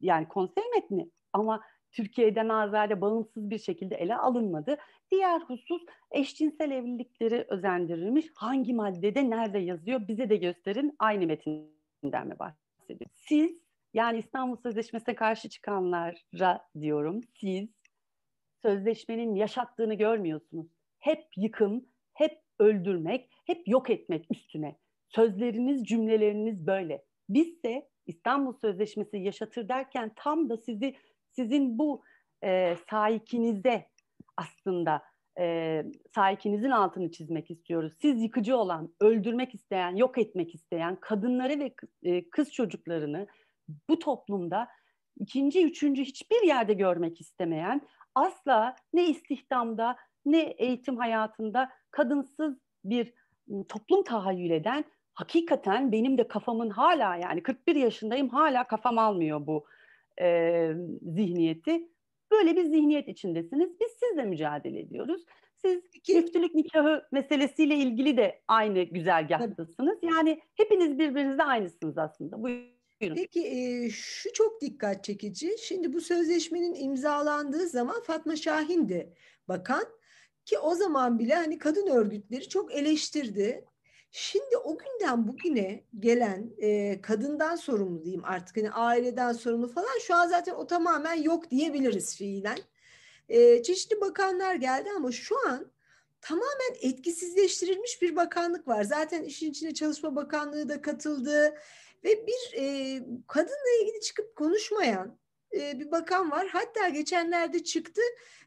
yani 0.00 0.28
konsey 0.28 0.64
metni 0.74 1.10
ama 1.32 1.60
Türkiye'den 1.92 2.48
azade 2.48 3.00
bağımsız 3.00 3.50
bir 3.50 3.58
şekilde 3.58 3.94
ele 3.94 4.16
alınmadı. 4.16 4.76
Diğer 5.10 5.40
husus 5.40 5.82
eşcinsel 6.10 6.70
evlilikleri 6.70 7.46
özendirilmiş. 7.48 8.26
Hangi 8.34 8.74
maddede 8.74 9.30
nerede 9.30 9.58
yazıyor 9.58 10.08
bize 10.08 10.30
de 10.30 10.36
gösterin 10.36 10.96
aynı 10.98 11.26
metinden 11.26 12.26
mi 12.28 12.38
bahsediyor? 12.38 13.10
Siz 13.12 13.58
yani 13.94 14.18
İstanbul 14.18 14.56
Sözleşmesi'ne 14.56 15.14
karşı 15.14 15.48
çıkanlara 15.48 16.68
diyorum 16.80 17.20
siz 17.22 17.68
sözleşmenin 18.62 19.34
yaşattığını 19.34 19.94
görmüyorsunuz. 19.94 20.66
Hep 20.98 21.24
yıkım, 21.36 21.84
hep 22.14 22.40
öldürmek, 22.58 23.30
hep 23.46 23.68
yok 23.68 23.90
etmek 23.90 24.26
üstüne. 24.30 24.76
Sözleriniz, 25.14 25.85
cümleleriniz 25.85 26.66
böyle. 26.66 27.04
Biz 27.28 27.62
de 27.62 27.88
İstanbul 28.06 28.52
Sözleşmesi 28.52 29.16
yaşatır 29.16 29.68
derken 29.68 30.12
tam 30.16 30.49
da 30.49 30.56
sizi 30.56 30.97
sizin 31.30 31.78
bu 31.78 32.02
e, 32.44 32.76
sahikinize 32.90 33.87
aslında 34.37 35.02
e, 35.38 35.85
sahikinizin 36.14 36.71
altını 36.71 37.11
çizmek 37.11 37.50
istiyoruz. 37.50 37.92
Siz 38.00 38.23
yıkıcı 38.23 38.56
olan, 38.56 38.94
öldürmek 39.00 39.54
isteyen, 39.54 39.97
yok 39.97 40.18
etmek 40.18 40.54
isteyen 40.54 40.97
kadınları 41.00 41.61
ve 41.61 41.75
e, 42.02 42.30
kız 42.30 42.52
çocuklarını 42.52 43.26
bu 43.88 43.99
toplumda 43.99 44.68
ikinci, 45.21 45.66
üçüncü 45.66 46.02
hiçbir 46.02 46.47
yerde 46.47 46.75
görmek 46.75 47.21
istemeyen, 47.21 47.80
asla 48.14 48.76
ne 48.92 49.09
istihdamda 49.09 49.97
ne 50.26 50.40
eğitim 50.40 50.97
hayatında 50.97 51.71
kadınsız 51.90 52.59
bir 52.85 53.14
toplum 53.68 54.04
tahayyül 54.04 54.50
eden 54.50 54.85
hakikaten 55.14 55.92
benim 55.92 56.18
de 56.18 56.28
kafamın 56.28 56.71
hala 56.71 57.16
yani 57.16 57.42
41 57.42 57.76
yaşındayım 57.76 58.28
hala 58.28 58.66
kafam 58.66 58.99
almıyor 58.99 59.47
bu 59.47 59.66
e, 60.21 60.71
zihniyeti. 61.02 61.88
Böyle 62.30 62.56
bir 62.56 62.64
zihniyet 62.64 63.09
içindesiniz. 63.09 63.80
Biz 63.80 63.88
sizle 64.02 64.25
mücadele 64.25 64.80
ediyoruz. 64.80 65.25
Siz 65.56 65.83
çiftlik 66.02 66.54
nikahı 66.54 67.06
meselesiyle 67.12 67.76
ilgili 67.76 68.16
de 68.16 68.42
aynı 68.49 68.83
güzergahtasınız. 68.83 69.99
Yani 70.02 70.40
hepiniz 70.54 70.99
birbirinizle 70.99 71.42
aynısınız 71.42 71.99
aslında. 71.99 72.42
Buyurun. 72.42 72.75
Peki 73.00 73.47
e, 73.47 73.90
şu 73.90 74.33
çok 74.33 74.61
dikkat 74.61 75.04
çekici. 75.04 75.56
Şimdi 75.62 75.92
bu 75.92 76.00
sözleşmenin 76.00 76.75
imzalandığı 76.75 77.68
zaman 77.68 78.02
Fatma 78.02 78.37
Şahin 78.37 78.88
de 78.88 79.12
bakan 79.49 79.85
ki 80.44 80.59
o 80.59 80.75
zaman 80.75 81.18
bile 81.18 81.35
hani 81.35 81.59
kadın 81.59 81.87
örgütleri 81.87 82.49
çok 82.49 82.75
eleştirdi. 82.75 83.64
Şimdi 84.16 84.56
o 84.56 84.78
günden 84.78 85.28
bugüne 85.28 85.85
gelen 85.99 86.50
e, 86.59 87.00
kadından 87.02 87.56
sorumlu 87.56 88.04
diyeyim 88.04 88.25
artık 88.25 88.56
hani 88.56 88.71
aileden 88.71 89.33
sorumlu 89.33 89.68
falan 89.68 89.99
şu 90.06 90.14
an 90.14 90.28
zaten 90.28 90.54
o 90.54 90.66
tamamen 90.66 91.14
yok 91.14 91.50
diyebiliriz 91.50 92.16
fiilen. 92.16 92.59
E, 93.28 93.62
çeşitli 93.62 94.00
bakanlar 94.00 94.54
geldi 94.54 94.90
ama 94.97 95.12
şu 95.12 95.49
an 95.49 95.73
tamamen 96.21 96.75
etkisizleştirilmiş 96.80 98.02
bir 98.02 98.16
bakanlık 98.16 98.68
var. 98.68 98.85
Zaten 98.85 99.23
işin 99.23 99.50
içine 99.50 99.75
Çalışma 99.75 100.16
Bakanlığı 100.16 100.68
da 100.68 100.83
katıldı 100.83 101.54
ve 102.04 102.26
bir 102.26 102.59
e, 102.59 102.99
kadınla 103.26 103.83
ilgili 103.83 104.00
çıkıp 104.00 104.37
konuşmayan 104.37 105.18
e, 105.54 105.78
bir 105.80 105.90
bakan 105.90 106.30
var. 106.30 106.49
Hatta 106.52 106.88
geçenlerde 106.88 107.64
çıktı 107.64 108.02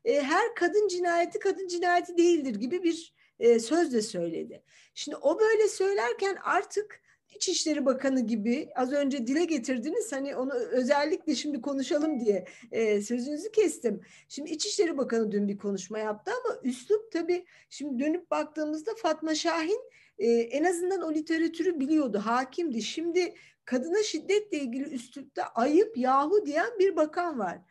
e, 0.05 0.21
her 0.21 0.55
kadın 0.55 0.87
cinayeti 0.87 1.39
kadın 1.39 1.67
cinayeti 1.67 2.17
değildir 2.17 2.55
gibi 2.55 2.83
bir 2.83 3.16
e, 3.39 3.59
söz 3.59 3.93
de 3.93 4.01
söyledi. 4.01 4.63
Şimdi 4.93 5.17
o 5.17 5.39
böyle 5.39 5.67
söylerken 5.67 6.37
artık 6.43 7.01
İçişleri 7.35 7.85
Bakanı 7.85 8.21
gibi 8.21 8.69
az 8.75 8.93
önce 8.93 9.27
dile 9.27 9.45
getirdiniz 9.45 10.11
hani 10.11 10.35
onu 10.35 10.53
özellikle 10.53 11.35
şimdi 11.35 11.61
konuşalım 11.61 12.19
diye 12.19 12.45
e, 12.71 13.01
sözünüzü 13.01 13.51
kestim. 13.51 14.01
Şimdi 14.29 14.49
İçişleri 14.49 14.97
Bakanı 14.97 15.31
dün 15.31 15.47
bir 15.47 15.57
konuşma 15.57 15.99
yaptı 15.99 16.31
ama 16.31 16.59
üslup 16.63 17.11
tabii 17.11 17.45
şimdi 17.69 18.03
dönüp 18.03 18.31
baktığımızda 18.31 18.91
Fatma 18.95 19.35
Şahin 19.35 19.81
e, 20.19 20.27
en 20.27 20.63
azından 20.63 21.01
o 21.01 21.13
literatürü 21.13 21.79
biliyordu, 21.79 22.21
hakimdi. 22.25 22.81
Şimdi 22.81 23.33
kadına 23.65 24.03
şiddetle 24.03 24.57
ilgili 24.57 24.83
üslupta 24.83 25.43
ayıp 25.43 25.97
yahu 25.97 26.45
diyen 26.45 26.79
bir 26.79 26.95
bakan 26.95 27.39
var. 27.39 27.61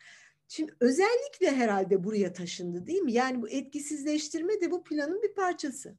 Şimdi 0.49 0.75
özellikle 0.81 1.51
herhalde 1.51 2.05
buraya 2.05 2.33
taşındı 2.33 2.87
değil 2.87 3.03
mi? 3.03 3.13
Yani 3.13 3.43
bu 3.43 3.49
etkisizleştirme 3.49 4.61
de 4.61 4.71
bu 4.71 4.85
planın 4.85 5.23
bir 5.23 5.35
parçası. 5.35 5.99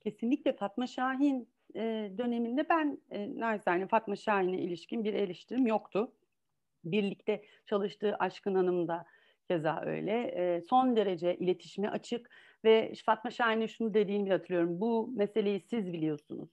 Kesinlikle 0.00 0.52
Fatma 0.52 0.86
Şahin 0.86 1.48
e, 1.74 2.12
döneminde 2.18 2.68
ben 2.68 2.98
e, 3.10 3.40
naçizane 3.40 3.86
Fatma 3.88 4.16
Şahin'e 4.16 4.60
ilişkin 4.60 5.04
bir 5.04 5.14
eleştirim 5.14 5.66
yoktu. 5.66 6.12
Birlikte 6.84 7.44
çalıştığı 7.66 8.16
Aşkın 8.18 8.54
Hanım 8.54 8.88
da 8.88 9.06
keza 9.48 9.82
öyle. 9.86 10.12
E, 10.12 10.60
son 10.60 10.96
derece 10.96 11.36
iletişime 11.36 11.88
açık 11.88 12.30
ve 12.64 12.92
Fatma 13.06 13.30
Şahin'e 13.30 13.68
şunu 13.68 13.94
dediğini 13.94 14.30
hatırlıyorum. 14.30 14.80
Bu 14.80 15.12
meseleyi 15.16 15.60
siz 15.60 15.92
biliyorsunuz 15.92 16.50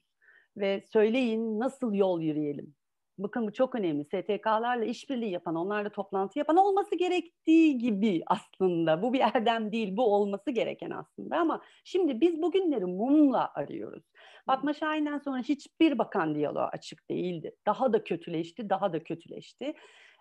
ve 0.58 0.82
söyleyin 0.82 1.60
nasıl 1.60 1.94
yol 1.94 2.22
yürüyelim. 2.22 2.76
Bakın 3.24 3.48
bu 3.48 3.54
çok 3.54 3.76
önemli. 3.76 4.06
STK'larla 4.06 4.86
işbirliği 4.86 5.32
yapan, 5.32 5.56
onlarla 5.56 5.90
toplantı 5.90 6.40
yapan 6.40 6.58
olması 6.58 6.96
gerektiği 6.96 7.78
gibi 7.78 8.24
aslında. 8.28 9.02
Bu 9.02 9.14
bir 9.14 9.20
erdem 9.20 9.72
değil, 9.72 9.98
bu 9.98 10.16
olması 10.16 10.52
gereken 10.52 10.92
aslında. 10.92 11.38
Ama 11.38 11.62
şimdi 11.84 12.22
biz 12.22 12.42
bugünleri 12.42 12.86
mumla 12.86 13.52
arıyoruz. 13.54 14.04
Fatma 14.46 14.74
Şahin'den 14.74 15.18
sonra 15.18 15.38
hiçbir 15.40 15.98
bakan 15.98 16.36
diyaloğu 16.36 16.64
açık 16.64 17.10
değildi. 17.10 17.56
Daha 17.66 17.94
da 17.94 18.04
kötüleşti, 18.04 18.70
daha 18.70 18.94
da 18.94 19.04
kötüleşti. 19.04 19.74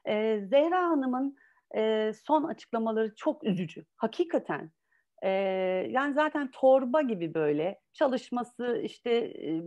Ee, 0.08 0.40
Zehra 0.50 0.82
Hanım'ın 0.82 1.36
e, 1.76 2.12
son 2.26 2.44
açıklamaları 2.44 3.14
çok 3.14 3.44
üzücü. 3.44 3.84
Hakikaten 3.96 4.70
e, 5.22 5.28
yani 5.90 6.14
zaten 6.14 6.50
torba 6.50 7.02
gibi 7.02 7.34
böyle 7.34 7.80
çalışması 7.92 8.80
işte 8.84 9.10
e, 9.10 9.62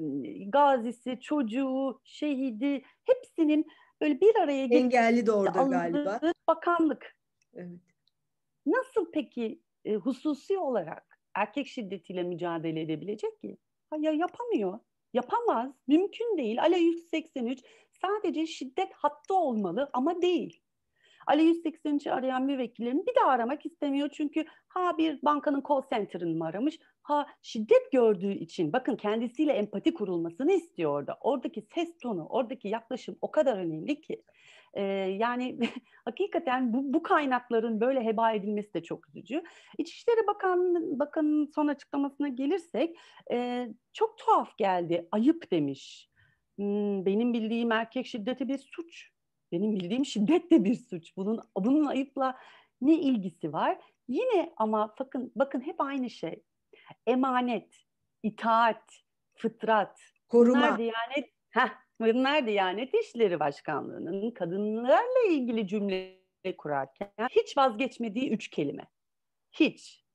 gazisi, 0.48 1.20
çocuğu, 1.20 2.02
şehidi 2.04 2.84
hepsinin 3.06 3.68
böyle 4.02 4.22
bir 4.22 4.36
araya 4.36 4.64
engelli 4.64 5.26
de 5.26 5.32
orada 5.32 5.64
galiba. 5.64 6.20
Bakanlık. 6.48 7.16
Evet. 7.56 7.80
Nasıl 8.66 9.12
peki 9.14 9.62
e, 9.86 9.96
hususi 9.96 10.58
olarak 10.58 11.20
erkek 11.36 11.68
şiddetiyle 11.68 12.24
mücadele 12.24 12.82
edebilecek 12.82 13.42
ki? 13.42 13.58
Ya 14.00 14.12
yapamıyor. 14.12 14.80
Yapamaz. 15.14 15.72
Mümkün 15.88 16.38
değil. 16.38 16.62
ALA 16.62 16.78
183 16.78 17.60
sadece 18.02 18.46
şiddet 18.48 18.94
hattı 18.94 19.36
olmalı 19.36 19.90
ama 19.94 20.22
değil. 20.22 20.62
Ali 21.28 21.52
183'ü 21.52 22.12
arayan 22.12 22.44
müvekkillerini 22.44 23.06
bir 23.08 23.16
daha 23.16 23.30
aramak 23.30 23.66
istemiyor. 23.66 24.10
Çünkü 24.14 24.46
ha 24.68 24.98
bir 24.98 25.20
bankanın 25.22 25.64
call 25.70 25.82
center'ını 25.94 26.36
mı 26.38 26.46
aramış, 26.46 26.80
ha 27.02 27.26
şiddet 27.42 27.92
gördüğü 27.92 28.34
için 28.34 28.74
bakın 28.74 28.96
kendisiyle 28.96 29.54
empati 29.54 29.94
kurulmasını 29.94 30.52
istiyor 30.52 30.92
orada. 30.92 31.18
Oradaki 31.22 31.62
ses 31.76 31.98
tonu, 31.98 32.26
oradaki 32.26 32.68
yaklaşım 32.68 33.18
o 33.22 33.32
kadar 33.32 33.58
önemli 33.58 34.02
ki. 34.02 34.24
Ee, 34.74 34.82
yani 35.20 35.60
hakikaten 36.06 36.74
bu, 36.74 36.94
bu 36.94 37.04
kaynakların 37.04 37.82
böyle 37.82 38.06
heba 38.06 38.32
edilmesi 38.32 38.74
de 38.74 38.84
çok 38.84 39.10
üzücü. 39.10 39.44
İçişleri 39.78 40.28
Bakanı, 40.28 41.00
Bakanı'nın 41.00 41.46
son 41.56 41.68
açıklamasına 41.68 42.28
gelirsek 42.28 42.98
e, 43.32 43.68
çok 43.94 44.18
tuhaf 44.18 44.58
geldi. 44.58 45.08
Ayıp 45.12 45.52
demiş. 45.52 46.10
Hmm, 46.58 47.06
benim 47.06 47.34
bildiğim 47.34 47.72
erkek 47.72 48.06
şiddeti 48.06 48.48
bir 48.48 48.58
suç. 48.58 49.12
Benim 49.52 49.74
bildiğim 49.74 50.06
şiddet 50.06 50.52
de 50.52 50.64
bir 50.64 50.76
suç. 50.76 51.18
Bunun 51.18 51.40
bunun 51.58 51.86
ayıpla 51.86 52.38
ne 52.82 52.94
ilgisi 52.94 53.54
var? 53.54 53.80
Yine 54.08 54.54
ama 54.58 54.96
bakın 55.00 55.32
bakın 55.36 55.62
hep 55.62 55.82
aynı 55.82 56.10
şey. 56.10 56.44
Emanet, 57.08 57.86
itaat, 58.24 58.84
fıtrat, 59.36 60.00
Koruma. 60.32 60.58
Bunlar 60.58 60.78
Diyanet, 60.78 61.30
heh, 61.50 61.70
bunlar 62.02 62.48
Diyanet 62.48 62.94
İşleri 62.94 63.40
Başkanlığı'nın 63.40 64.32
kadınlarla 64.32 65.24
ilgili 65.30 65.68
cümle 65.68 66.22
kurarken 66.58 67.12
hiç 67.30 67.58
vazgeçmediği 67.58 68.30
üç 68.30 68.48
kelime. 68.48 68.88
Hiç. 69.52 70.06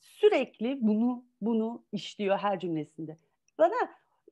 Sürekli 0.00 0.78
bunu 0.80 1.26
bunu 1.40 1.84
işliyor 1.92 2.38
her 2.38 2.60
cümlesinde. 2.60 3.18
Bana 3.58 3.74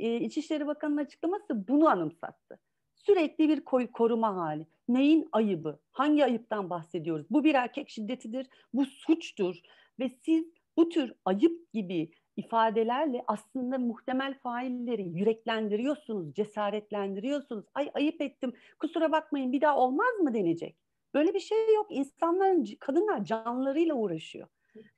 e, 0.00 0.16
İçişleri 0.16 0.66
Bakanı'nın 0.66 1.04
açıklaması 1.04 1.68
bunu 1.68 1.88
anımsattı. 1.88 2.60
Sürekli 3.06 3.48
bir 3.48 3.60
koruma 3.92 4.36
hali. 4.36 4.66
Neyin 4.88 5.28
ayıbı? 5.32 5.78
Hangi 5.92 6.24
ayıptan 6.24 6.70
bahsediyoruz? 6.70 7.26
Bu 7.30 7.44
bir 7.44 7.54
erkek 7.54 7.90
şiddetidir, 7.90 8.46
bu 8.74 8.86
suçtur 8.86 9.56
ve 9.98 10.10
siz 10.24 10.44
bu 10.76 10.88
tür 10.88 11.12
ayıp 11.24 11.72
gibi 11.72 12.10
ifadelerle 12.36 13.24
aslında 13.26 13.78
muhtemel 13.78 14.34
failleri 14.38 15.08
yüreklendiriyorsunuz, 15.08 16.34
cesaretlendiriyorsunuz. 16.34 17.64
Ay 17.74 17.90
ayıp 17.94 18.20
ettim, 18.20 18.52
kusura 18.78 19.12
bakmayın 19.12 19.52
bir 19.52 19.60
daha 19.60 19.78
olmaz 19.78 20.18
mı 20.20 20.34
denecek. 20.34 20.76
Böyle 21.14 21.34
bir 21.34 21.40
şey 21.40 21.74
yok. 21.74 21.86
İnsanların, 21.90 22.66
kadınlar 22.80 23.24
canlarıyla 23.24 23.94
uğraşıyor. 23.94 24.48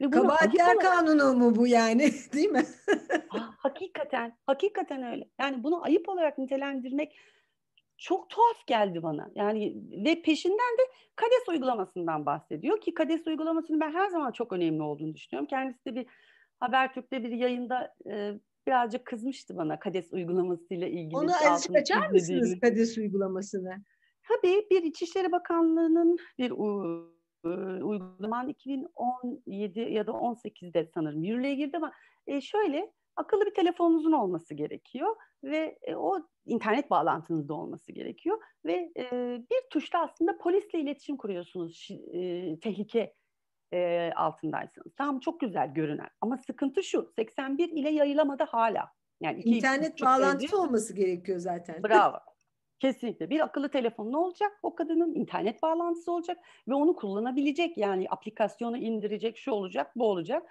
Ve 0.00 0.10
Kabahatler 0.10 0.78
kanunu 0.78 1.34
mu 1.34 1.56
bu 1.56 1.66
yani 1.66 2.10
değil 2.32 2.48
mi? 2.48 2.62
ha, 3.28 3.54
hakikaten, 3.58 4.36
hakikaten 4.46 5.02
öyle. 5.02 5.28
Yani 5.40 5.64
bunu 5.64 5.84
ayıp 5.84 6.08
olarak 6.08 6.38
nitelendirmek 6.38 7.16
çok 7.98 8.30
tuhaf 8.30 8.66
geldi 8.66 9.02
bana. 9.02 9.30
Yani 9.34 9.76
ve 10.04 10.22
peşinden 10.22 10.78
de 10.78 10.82
KADES 11.16 11.48
uygulamasından 11.48 12.26
bahsediyor 12.26 12.80
ki 12.80 12.94
KADES 12.94 13.26
uygulamasının 13.26 13.80
ben 13.80 13.92
her 13.92 14.08
zaman 14.08 14.32
çok 14.32 14.52
önemli 14.52 14.82
olduğunu 14.82 15.14
düşünüyorum. 15.14 15.46
Kendisi 15.46 15.84
de 15.84 15.94
bir 15.94 16.06
Habertürk'te 16.60 17.24
bir 17.24 17.30
yayında 17.30 17.94
e, 18.10 18.32
birazcık 18.66 19.04
kızmıştı 19.04 19.56
bana 19.56 19.78
KADES 19.78 20.12
uygulamasıyla 20.12 20.86
ilgili. 20.86 21.16
Onu 21.16 21.30
azıcık 21.50 21.76
açar 21.76 22.10
mısınız 22.10 22.60
KADES 22.60 22.98
uygulamasını? 22.98 23.76
Tabii 24.28 24.66
bir 24.70 24.82
İçişleri 24.82 25.32
Bakanlığı'nın 25.32 26.16
bir 26.38 26.50
uygulaman 27.82 28.48
2017 28.48 29.80
ya 29.80 30.06
da 30.06 30.10
18'de 30.10 30.90
sanırım 30.94 31.24
yürürlüğe 31.24 31.54
girdi 31.54 31.76
ama 31.76 31.92
e, 32.26 32.40
şöyle 32.40 32.92
akıllı 33.16 33.46
bir 33.46 33.54
telefonunuzun 33.54 34.12
olması 34.12 34.54
gerekiyor 34.54 35.16
ve 35.44 35.78
e, 35.82 35.94
o 35.94 36.18
internet 36.46 36.90
bağlantınızda 36.90 37.54
olması 37.54 37.92
gerekiyor 37.92 38.38
ve 38.64 38.92
e, 38.96 39.10
bir 39.50 39.70
tuşla 39.70 40.02
aslında 40.02 40.38
polisle 40.38 40.80
iletişim 40.80 41.16
kuruyorsunuz 41.16 41.88
e, 42.12 42.20
tehlike 42.60 43.14
e, 43.72 44.10
altındaysanız. 44.16 44.94
Tamam 44.96 45.20
çok 45.20 45.40
güzel 45.40 45.74
görünen 45.74 46.08
ama 46.20 46.36
sıkıntı 46.36 46.82
şu 46.82 47.12
81 47.16 47.68
ile 47.68 47.90
yayılamadı 47.90 48.42
hala. 48.42 48.92
Yani 49.20 49.40
iki, 49.40 49.56
internet 49.56 50.02
bağlantısı 50.02 50.60
olması 50.60 50.94
gerekiyor 50.94 51.38
zaten. 51.38 51.82
Bravo. 51.82 52.16
Kesinlikle 52.78 53.30
bir 53.30 53.40
akıllı 53.40 53.70
telefon 53.70 54.12
ne 54.12 54.16
olacak? 54.16 54.52
O 54.62 54.74
kadının 54.74 55.14
internet 55.14 55.62
bağlantısı 55.62 56.12
olacak 56.12 56.38
ve 56.68 56.74
onu 56.74 56.96
kullanabilecek. 56.96 57.78
Yani 57.78 58.06
aplikasyonu 58.10 58.76
indirecek, 58.76 59.36
şu 59.38 59.50
olacak, 59.50 59.92
bu 59.96 60.10
olacak. 60.10 60.42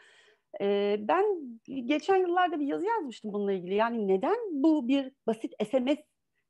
Ee, 0.62 0.98
ben 1.00 1.26
geçen 1.68 2.16
yıllarda 2.16 2.60
bir 2.60 2.66
yazı 2.66 2.86
yazmıştım 2.86 3.34
bununla 3.34 3.52
ilgili. 3.52 3.76
Yani 3.76 4.08
neden 4.08 4.38
bu 4.52 4.88
bir 4.88 5.12
basit 5.28 5.54
SMS 5.70 5.98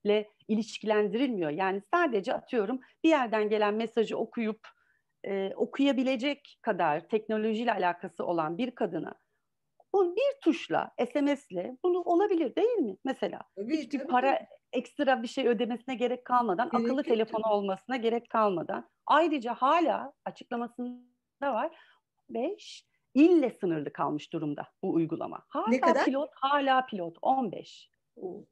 ile 0.03 0.29
ilişkilendirilmiyor? 0.47 1.49
Yani 1.51 1.81
sadece 1.93 2.33
atıyorum 2.33 2.79
bir 3.03 3.09
yerden 3.09 3.49
gelen 3.49 3.73
mesajı 3.73 4.17
okuyup 4.17 4.59
e, 5.23 5.51
okuyabilecek 5.55 6.59
kadar 6.61 7.07
teknolojiyle 7.07 7.73
alakası 7.73 8.25
olan 8.25 8.57
bir 8.57 8.71
kadına 8.71 9.15
bu 9.95 10.15
bir 10.15 10.41
tuşla, 10.43 10.91
SMS'le 11.13 11.83
bunu 11.83 12.01
olabilir 12.01 12.55
değil 12.55 12.77
mi? 12.77 12.97
Mesela 13.03 13.39
Tabii, 13.55 13.77
hiçbir 13.77 14.07
para 14.07 14.47
ekstra 14.73 15.23
bir 15.23 15.27
şey 15.27 15.47
ödemesine 15.47 15.95
gerek 15.95 16.25
kalmadan, 16.25 16.69
gerek 16.69 16.85
akıllı 16.85 17.03
telefonu 17.03 17.47
olmasına 17.47 17.97
gerek 17.97 18.29
kalmadan. 18.29 18.89
Ayrıca 19.05 19.53
hala 19.53 20.13
açıklamasında 20.25 21.53
var 21.53 21.77
5 22.29 22.85
ille 23.15 23.49
sınırlı 23.49 23.93
kalmış 23.93 24.33
durumda 24.33 24.67
bu 24.83 24.93
uygulama. 24.93 25.45
Hala 25.47 25.67
ne 25.67 25.81
kadar? 25.81 26.05
pilot, 26.05 26.29
hala 26.33 26.85
pilot 26.85 27.17
15. 27.21 27.89
Oo. 28.15 28.45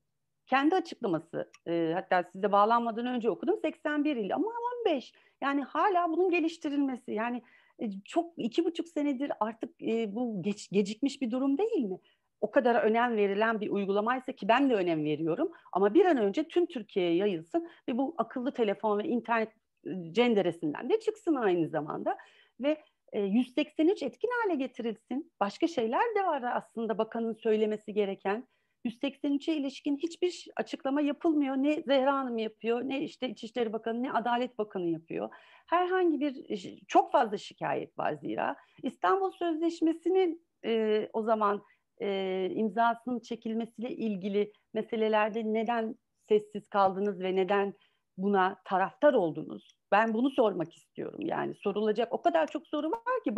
Kendi 0.46 0.76
açıklaması 0.76 1.52
e, 1.68 1.92
hatta 1.94 2.24
size 2.24 2.52
bağlanmadan 2.52 3.06
önce 3.06 3.30
okudum 3.30 3.58
81 3.62 4.16
il 4.16 4.36
ama 4.36 4.48
15. 4.86 5.14
Yani 5.42 5.64
hala 5.64 6.10
bunun 6.10 6.30
geliştirilmesi 6.30 7.12
yani 7.12 7.42
e, 7.80 7.92
çok 8.06 8.34
iki 8.38 8.66
buçuk 8.66 8.90
senedir 8.90 9.32
artık 9.40 9.82
e, 9.82 10.16
bu 10.16 10.42
geç, 10.42 10.70
gecikmiş 10.72 11.22
bir 11.22 11.32
durum 11.32 11.58
değil 11.58 11.86
mi? 11.86 11.98
O 12.42 12.52
kadar 12.52 12.76
önem 12.76 13.16
verilen 13.16 13.62
bir 13.62 13.70
uygulamaysa 13.70 14.32
ki 14.32 14.48
ben 14.48 14.70
de 14.70 14.76
önem 14.76 15.06
veriyorum 15.06 15.52
ama 15.72 15.94
bir 15.94 16.06
an 16.06 16.18
önce 16.18 16.48
tüm 16.48 16.66
Türkiye'ye 16.66 17.16
yayılsın 17.16 17.68
ve 17.90 17.98
bu 17.98 18.16
akıllı 18.18 18.54
telefon 18.54 19.00
ve 19.00 19.04
internet 19.04 19.50
e, 19.86 20.14
cenderesinden 20.14 20.90
de 20.90 21.00
çıksın 21.00 21.36
aynı 21.36 21.68
zamanda 21.70 22.18
ve 22.60 22.84
183 23.14 24.04
etkin 24.04 24.30
hale 24.44 24.56
getirilsin. 24.56 25.32
Başka 25.40 25.68
şeyler 25.68 26.16
de 26.16 26.26
var 26.26 26.44
aslında 26.44 26.98
bakanın 26.98 27.34
söylemesi 27.34 27.94
gereken. 27.94 28.48
183'e 28.86 29.56
ilişkin 29.56 29.98
hiçbir 29.98 30.48
açıklama 30.56 31.02
yapılmıyor. 31.02 31.56
Ne 31.56 31.82
Zehra 31.82 32.14
Hanım 32.14 32.38
yapıyor, 32.38 32.82
ne 32.82 33.02
işte 33.02 33.30
İçişleri 33.30 33.74
Bakanı, 33.74 34.04
ne 34.04 34.12
Adalet 34.12 34.58
Bakanı 34.58 34.90
yapıyor. 34.90 35.30
Herhangi 35.68 36.20
bir, 36.20 36.82
çok 36.88 37.12
fazla 37.12 37.38
şikayet 37.38 37.98
var 37.98 38.14
zira. 38.14 38.56
İstanbul 38.84 39.32
Sözleşmesi'nin 39.32 40.46
e, 40.66 41.10
o 41.14 41.24
zaman 41.24 41.64
e, 42.02 42.50
imzasının 42.54 43.20
çekilmesiyle 43.20 43.90
ilgili 43.90 44.52
meselelerde 44.74 45.54
neden 45.54 45.96
sessiz 46.30 46.68
kaldınız 46.68 47.22
ve 47.22 47.36
neden 47.36 47.74
buna 48.18 48.62
taraftar 48.66 49.14
oldunuz? 49.14 49.76
Ben 49.92 50.14
bunu 50.14 50.30
sormak 50.30 50.78
istiyorum. 50.78 51.20
Yani 51.22 51.56
sorulacak 51.56 52.14
o 52.14 52.22
kadar 52.22 52.48
çok 52.48 52.68
soru 52.68 52.92
var 52.92 53.24
ki 53.24 53.36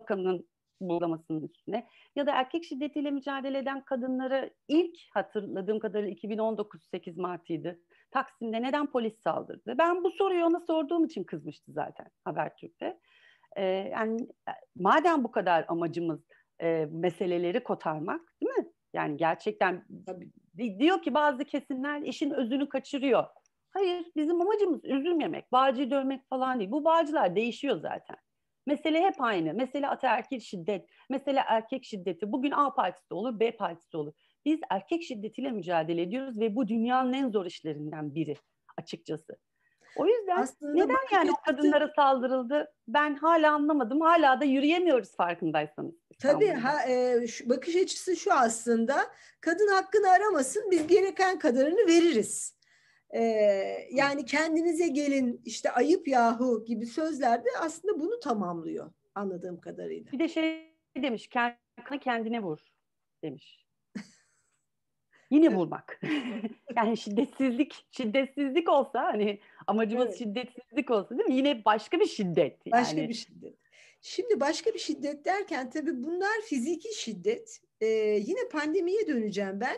bakanın 0.00 0.48
uygulamasının 0.80 1.42
üstüne. 1.42 1.88
Ya 2.16 2.26
da 2.26 2.32
erkek 2.32 2.64
şiddetiyle 2.64 3.10
mücadele 3.10 3.58
eden 3.58 3.84
kadınlara 3.84 4.50
ilk 4.68 4.96
hatırladığım 5.14 5.78
kadarıyla 5.78 6.10
2019 6.10 6.84
8 6.84 7.16
Mart'ıydı. 7.16 7.80
Taksim'de 8.10 8.62
neden 8.62 8.86
polis 8.86 9.22
saldırdı? 9.22 9.74
Ben 9.78 10.04
bu 10.04 10.10
soruyu 10.10 10.44
ona 10.44 10.60
sorduğum 10.60 11.04
için 11.04 11.24
kızmıştı 11.24 11.72
zaten 11.72 12.06
Habertürk'te. 12.24 12.98
Ee, 13.56 13.64
yani 13.64 14.28
madem 14.76 15.24
bu 15.24 15.30
kadar 15.30 15.64
amacımız 15.68 16.20
e, 16.62 16.88
meseleleri 16.90 17.62
kotarmak 17.62 18.20
değil 18.42 18.52
mi? 18.52 18.66
Yani 18.94 19.16
gerçekten 19.16 19.86
Tabii. 20.06 20.30
diyor 20.78 21.02
ki 21.02 21.14
bazı 21.14 21.44
kesimler 21.44 22.02
işin 22.02 22.30
özünü 22.30 22.68
kaçırıyor. 22.68 23.24
Hayır 23.74 24.06
bizim 24.16 24.40
amacımız 24.40 24.84
üzülmemek, 24.84 25.52
bağcıyı 25.52 25.90
dövmek 25.90 26.28
falan 26.28 26.58
değil. 26.58 26.70
Bu 26.70 26.84
bağcılar 26.84 27.36
değişiyor 27.36 27.76
zaten. 27.76 28.16
Mesele 28.66 29.02
hep 29.02 29.20
aynı. 29.20 29.54
Mesele 29.54 29.88
ataerkil 29.88 30.40
şiddet, 30.40 30.88
mesele 31.10 31.40
erkek 31.46 31.84
şiddeti. 31.84 32.32
Bugün 32.32 32.50
A 32.50 32.74
partisi 32.74 33.14
olur, 33.14 33.40
B 33.40 33.56
partisi 33.56 33.96
olur. 33.96 34.12
Biz 34.44 34.60
erkek 34.70 35.02
şiddetiyle 35.02 35.50
mücadele 35.50 36.02
ediyoruz 36.02 36.40
ve 36.40 36.56
bu 36.56 36.68
dünyanın 36.68 37.12
en 37.12 37.30
zor 37.30 37.46
işlerinden 37.46 38.14
biri 38.14 38.36
açıkçası. 38.76 39.36
O 39.96 40.06
yüzden 40.06 40.36
Aslında 40.36 40.72
neden 40.72 40.96
yani 41.12 41.30
o 41.30 41.34
kadınlara 41.46 41.92
saldırıldı 41.96 42.72
ben 42.88 43.14
hala 43.14 43.52
anlamadım. 43.52 44.00
Hala 44.00 44.40
da 44.40 44.44
yürüyemiyoruz 44.44 45.16
farkındaysanız. 45.16 45.94
Tabii 46.18 46.48
ha, 46.48 46.88
e, 46.88 47.26
şu, 47.26 47.48
bakış 47.48 47.76
açısı 47.76 48.16
şu 48.16 48.32
aslında 48.32 48.96
kadın 49.40 49.68
hakkını 49.68 50.10
aramasın 50.10 50.70
biz 50.70 50.86
gereken 50.86 51.38
kadarını 51.38 51.88
veririz. 51.88 52.54
E, 53.10 53.20
yani 53.90 54.24
kendinize 54.24 54.88
gelin 54.88 55.40
işte 55.44 55.70
ayıp 55.70 56.08
yahu 56.08 56.64
gibi 56.64 56.86
sözlerde 56.86 57.48
aslında 57.60 58.00
bunu 58.00 58.20
tamamlıyor 58.20 58.92
anladığım 59.14 59.60
kadarıyla. 59.60 60.12
Bir 60.12 60.18
de 60.18 60.28
şey 60.28 60.74
demiş 60.96 61.28
kendine 62.00 62.42
vur 62.42 62.58
demiş. 63.22 63.66
Yine 65.30 65.54
vurmak. 65.54 66.00
yani 66.76 66.96
şiddetsizlik, 66.96 67.86
şiddetsizlik 67.90 68.68
olsa 68.68 69.02
hani 69.02 69.40
amacımız 69.66 70.06
evet. 70.06 70.18
şiddetsizlik 70.18 70.90
olsa 70.90 71.18
değil 71.18 71.28
mi? 71.28 71.34
Yine 71.34 71.64
başka 71.64 72.00
bir 72.00 72.06
şiddet. 72.06 72.58
Yani. 72.66 72.80
Başka 72.80 73.08
bir 73.08 73.14
şiddet. 73.14 73.54
Şimdi 74.00 74.40
başka 74.40 74.74
bir 74.74 74.78
şiddet 74.78 75.24
derken 75.24 75.70
tabii 75.70 76.04
bunlar 76.04 76.40
fiziki 76.48 76.94
şiddet. 76.94 77.60
Ee, 77.80 77.86
yine 78.26 78.48
pandemiye 78.48 79.06
döneceğim 79.06 79.60
ben. 79.60 79.76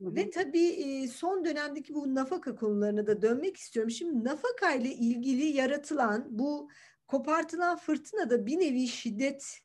Ve 0.00 0.30
tabii 0.30 1.08
son 1.08 1.44
dönemdeki 1.44 1.94
bu 1.94 2.14
nafaka 2.14 2.54
konularına 2.54 3.06
da 3.06 3.22
dönmek 3.22 3.56
istiyorum. 3.56 3.90
Şimdi 3.90 4.24
nafaka 4.24 4.72
ile 4.72 4.88
ilgili 4.88 5.44
yaratılan 5.46 6.26
bu 6.30 6.70
kopartılan 7.06 7.76
fırtına 7.76 8.30
da 8.30 8.46
bir 8.46 8.60
nevi 8.60 8.88
şiddet 8.88 9.60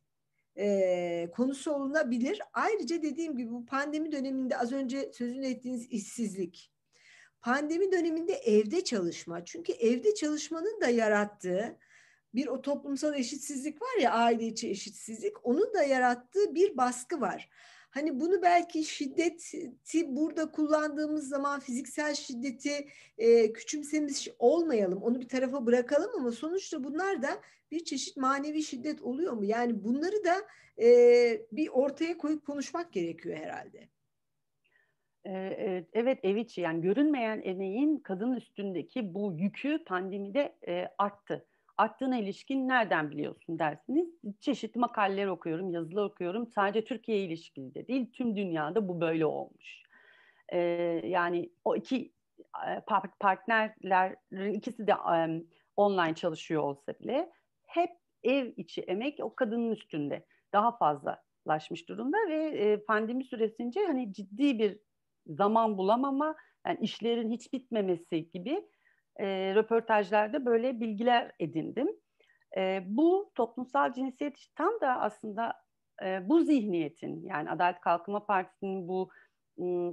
e, 0.57 1.29
konusu 1.35 1.71
olunabilir. 1.71 2.41
Ayrıca 2.53 3.01
dediğim 3.01 3.37
gibi 3.37 3.51
bu 3.51 3.65
pandemi 3.65 4.11
döneminde 4.11 4.57
az 4.57 4.71
önce 4.71 5.11
sözünü 5.13 5.47
ettiğiniz 5.47 5.87
işsizlik. 5.89 6.71
Pandemi 7.41 7.91
döneminde 7.91 8.33
evde 8.33 8.83
çalışma. 8.83 9.45
Çünkü 9.45 9.73
evde 9.73 10.13
çalışmanın 10.13 10.81
da 10.81 10.87
yarattığı 10.87 11.77
bir 12.33 12.47
o 12.47 12.61
toplumsal 12.61 13.15
eşitsizlik 13.15 13.81
var 13.81 14.01
ya 14.01 14.11
aile 14.11 14.47
içi 14.47 14.69
eşitsizlik 14.69 15.45
onun 15.45 15.73
da 15.73 15.83
yarattığı 15.83 16.55
bir 16.55 16.77
baskı 16.77 17.21
var. 17.21 17.49
Hani 17.91 18.19
bunu 18.19 18.41
belki 18.41 18.83
şiddeti 18.83 19.73
burada 20.07 20.51
kullandığımız 20.51 21.29
zaman 21.29 21.59
fiziksel 21.59 22.15
şiddeti 22.15 22.87
e, 23.17 23.53
küçümsemiş 23.53 24.29
olmayalım, 24.39 25.01
onu 25.03 25.21
bir 25.21 25.27
tarafa 25.27 25.65
bırakalım 25.65 26.11
ama 26.19 26.31
sonuçta 26.31 26.83
bunlar 26.83 27.21
da 27.21 27.29
bir 27.71 27.83
çeşit 27.83 28.17
manevi 28.17 28.63
şiddet 28.63 29.01
oluyor 29.01 29.33
mu? 29.33 29.45
Yani 29.45 29.83
bunları 29.83 30.23
da 30.23 30.35
e, 30.83 30.87
bir 31.51 31.67
ortaya 31.67 32.17
koyup 32.17 32.45
konuşmak 32.45 32.93
gerekiyor 32.93 33.37
herhalde. 33.37 33.89
Evet 35.93 36.19
ev 36.23 36.35
içi 36.35 36.61
yani 36.61 36.81
görünmeyen 36.81 37.41
emeğin 37.43 37.97
kadın 37.97 38.33
üstündeki 38.33 39.13
bu 39.13 39.33
yükü 39.33 39.83
pandemide 39.85 40.55
arttı. 40.97 41.45
Arttığına 41.81 42.17
ilişkin 42.17 42.67
nereden 42.67 43.11
biliyorsun 43.11 43.59
dersiniz. 43.59 44.07
Çeşitli 44.39 44.79
makaleler 44.79 45.27
okuyorum, 45.27 45.71
yazılar 45.71 46.03
okuyorum. 46.03 46.47
Sadece 46.47 46.85
Türkiye 46.85 47.17
ilişkili 47.17 47.75
de 47.75 47.87
değil, 47.87 48.11
tüm 48.13 48.35
dünyada 48.35 48.87
bu 48.87 49.01
böyle 49.01 49.25
olmuş. 49.25 49.83
Yani 51.03 51.49
o 51.63 51.75
iki 51.75 52.13
partnerlerin 53.19 54.53
ikisi 54.53 54.87
de 54.87 54.95
online 55.75 56.15
çalışıyor 56.15 56.63
olsa 56.63 56.93
bile 56.99 57.31
hep 57.67 57.89
ev 58.23 58.51
içi 58.57 58.81
emek 58.81 59.19
o 59.21 59.35
kadının 59.35 59.71
üstünde 59.71 60.25
daha 60.53 60.77
fazlalaşmış 60.77 61.89
durumda 61.89 62.17
ve 62.29 62.83
pandemi 62.87 63.23
süresince 63.23 63.85
hani 63.85 64.13
ciddi 64.13 64.59
bir 64.59 64.79
zaman 65.27 65.77
bulamama, 65.77 66.35
yani 66.67 66.77
işlerin 66.81 67.31
hiç 67.31 67.53
bitmemesi 67.53 68.29
gibi 68.29 68.65
e, 69.19 69.55
röportajlarda 69.55 70.45
böyle 70.45 70.79
bilgiler 70.79 71.31
edindim. 71.39 71.87
E, 72.57 72.83
bu 72.85 73.31
toplumsal 73.35 73.93
cinsiyet 73.93 74.45
tam 74.55 74.81
da 74.81 75.01
aslında 75.01 75.53
e, 76.03 76.29
bu 76.29 76.41
zihniyetin 76.43 77.25
yani 77.25 77.49
Adalet 77.49 77.79
Kalkınma 77.81 78.25
Partisi'nin 78.25 78.87
bu 78.87 79.09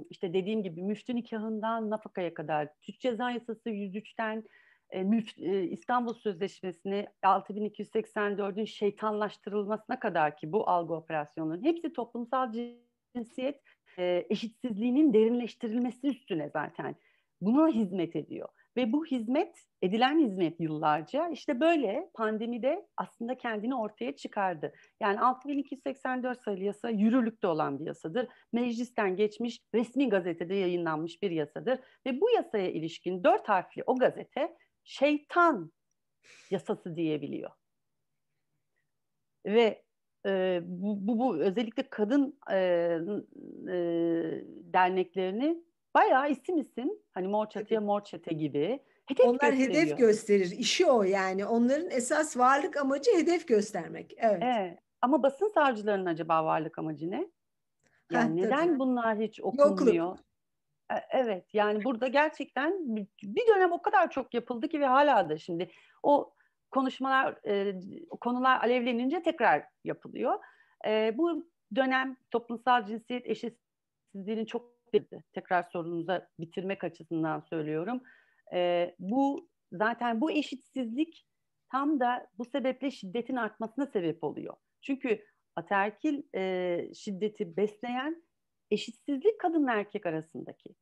işte 0.09 0.33
dediğim 0.33 0.63
gibi 0.63 0.83
müftü 0.83 1.15
nikahından 1.15 1.89
nafakaya 1.89 2.33
kadar 2.33 2.69
Türk 2.81 2.99
Ceza 2.99 3.31
Yasası 3.31 3.69
103'ten 3.69 4.43
e, 4.89 4.99
e, 5.37 5.63
İstanbul 5.63 6.13
Sözleşmesi'ni 6.13 7.07
6284'ün 7.23 8.65
şeytanlaştırılmasına 8.65 9.99
kadar 9.99 10.37
ki 10.37 10.51
bu 10.51 10.69
algı 10.69 10.93
operasyonunun 10.93 11.63
hepsi 11.63 11.93
toplumsal 11.93 12.51
cinsiyet 13.15 13.61
e, 13.97 14.25
eşitsizliğinin 14.29 15.13
derinleştirilmesi 15.13 16.07
üstüne 16.07 16.49
zaten 16.49 16.95
buna 17.41 17.67
hizmet 17.67 18.15
ediyor. 18.15 18.49
Ve 18.79 18.91
bu 18.91 19.05
hizmet, 19.05 19.65
edilen 19.81 20.19
hizmet 20.19 20.59
yıllarca 20.59 21.29
işte 21.29 21.59
böyle 21.59 22.09
pandemide 22.13 22.87
aslında 22.97 23.37
kendini 23.37 23.75
ortaya 23.75 24.15
çıkardı. 24.15 24.73
Yani 24.99 25.19
6284 25.19 26.41
sayılı 26.41 26.63
yasa 26.63 26.89
yürürlükte 26.89 27.47
olan 27.47 27.79
bir 27.79 27.85
yasadır. 27.85 28.27
Meclisten 28.53 29.15
geçmiş, 29.15 29.59
resmi 29.73 30.09
gazetede 30.09 30.55
yayınlanmış 30.55 31.21
bir 31.21 31.31
yasadır. 31.31 31.79
Ve 32.05 32.21
bu 32.21 32.29
yasaya 32.29 32.71
ilişkin 32.71 33.23
dört 33.23 33.49
harfli 33.49 33.83
o 33.85 33.95
gazete 33.95 34.57
şeytan 34.83 35.71
yasası 36.51 36.95
diyebiliyor. 36.95 37.51
Ve 39.45 39.83
e, 40.25 40.61
bu, 40.63 41.07
bu, 41.07 41.19
bu 41.19 41.37
özellikle 41.37 41.89
kadın 41.89 42.39
e, 42.51 42.57
e, 43.67 43.77
derneklerini 44.73 45.68
bayağı 45.93 46.31
isim 46.31 46.57
isim 46.57 46.89
hani 47.11 47.27
mor 47.27 47.49
çatıya 47.49 47.81
mor 47.81 48.03
çete 48.03 48.33
gibi 48.33 48.79
hedef 49.05 49.25
Onlar 49.25 49.53
gösteriyor. 49.53 49.83
hedef 49.83 49.97
gösterir. 49.97 50.51
İşi 50.51 50.85
o 50.85 51.03
yani. 51.03 51.45
Onların 51.45 51.91
esas 51.91 52.37
varlık 52.37 52.77
amacı 52.77 53.11
hedef 53.17 53.47
göstermek. 53.47 54.13
Evet. 54.17 54.43
evet. 54.43 54.79
Ama 55.01 55.23
basın 55.23 55.47
savcılarının 55.47 56.05
acaba 56.05 56.45
varlık 56.45 56.79
amacı 56.79 57.11
ne? 57.11 57.29
Yani 58.11 58.41
Heh, 58.41 58.45
neden 58.45 58.67
tabii. 58.67 58.79
bunlar 58.79 59.19
hiç 59.19 59.41
okunmuyor? 59.41 60.05
Yokluk. 60.05 60.25
Evet 61.09 61.53
yani 61.53 61.83
burada 61.83 62.07
gerçekten 62.07 62.95
bir 63.23 63.47
dönem 63.47 63.71
o 63.71 63.81
kadar 63.81 64.09
çok 64.09 64.33
yapıldı 64.33 64.67
ki 64.67 64.79
ve 64.79 64.85
hala 64.85 65.29
da 65.29 65.37
şimdi 65.37 65.71
o 66.03 66.33
konuşmalar, 66.71 67.47
e, 67.47 67.79
konular 68.21 68.59
alevlenince 68.59 69.23
tekrar 69.23 69.65
yapılıyor. 69.83 70.39
E, 70.87 71.17
bu 71.17 71.49
dönem 71.75 72.17
toplumsal 72.31 72.85
cinsiyet 72.85 73.27
eşitsizliğinin 73.27 74.45
çok 74.45 74.78
tekrar 75.33 75.63
sorunuza 75.63 76.29
bitirmek 76.39 76.83
açısından 76.83 77.39
söylüyorum. 77.39 78.01
E, 78.53 78.95
bu 78.99 79.49
zaten 79.71 80.21
bu 80.21 80.31
eşitsizlik 80.31 81.25
tam 81.71 81.99
da 81.99 82.27
bu 82.37 82.45
sebeple 82.45 82.91
şiddetin 82.91 83.35
artmasına 83.35 83.85
sebep 83.85 84.23
oluyor. 84.23 84.53
Çünkü 84.81 85.25
ataerkil 85.55 86.23
e, 86.35 86.93
şiddeti 86.93 87.57
besleyen 87.57 88.23
eşitsizlik 88.71 89.39
kadın 89.39 89.67
erkek 89.67 90.05
arasındaki 90.05 90.75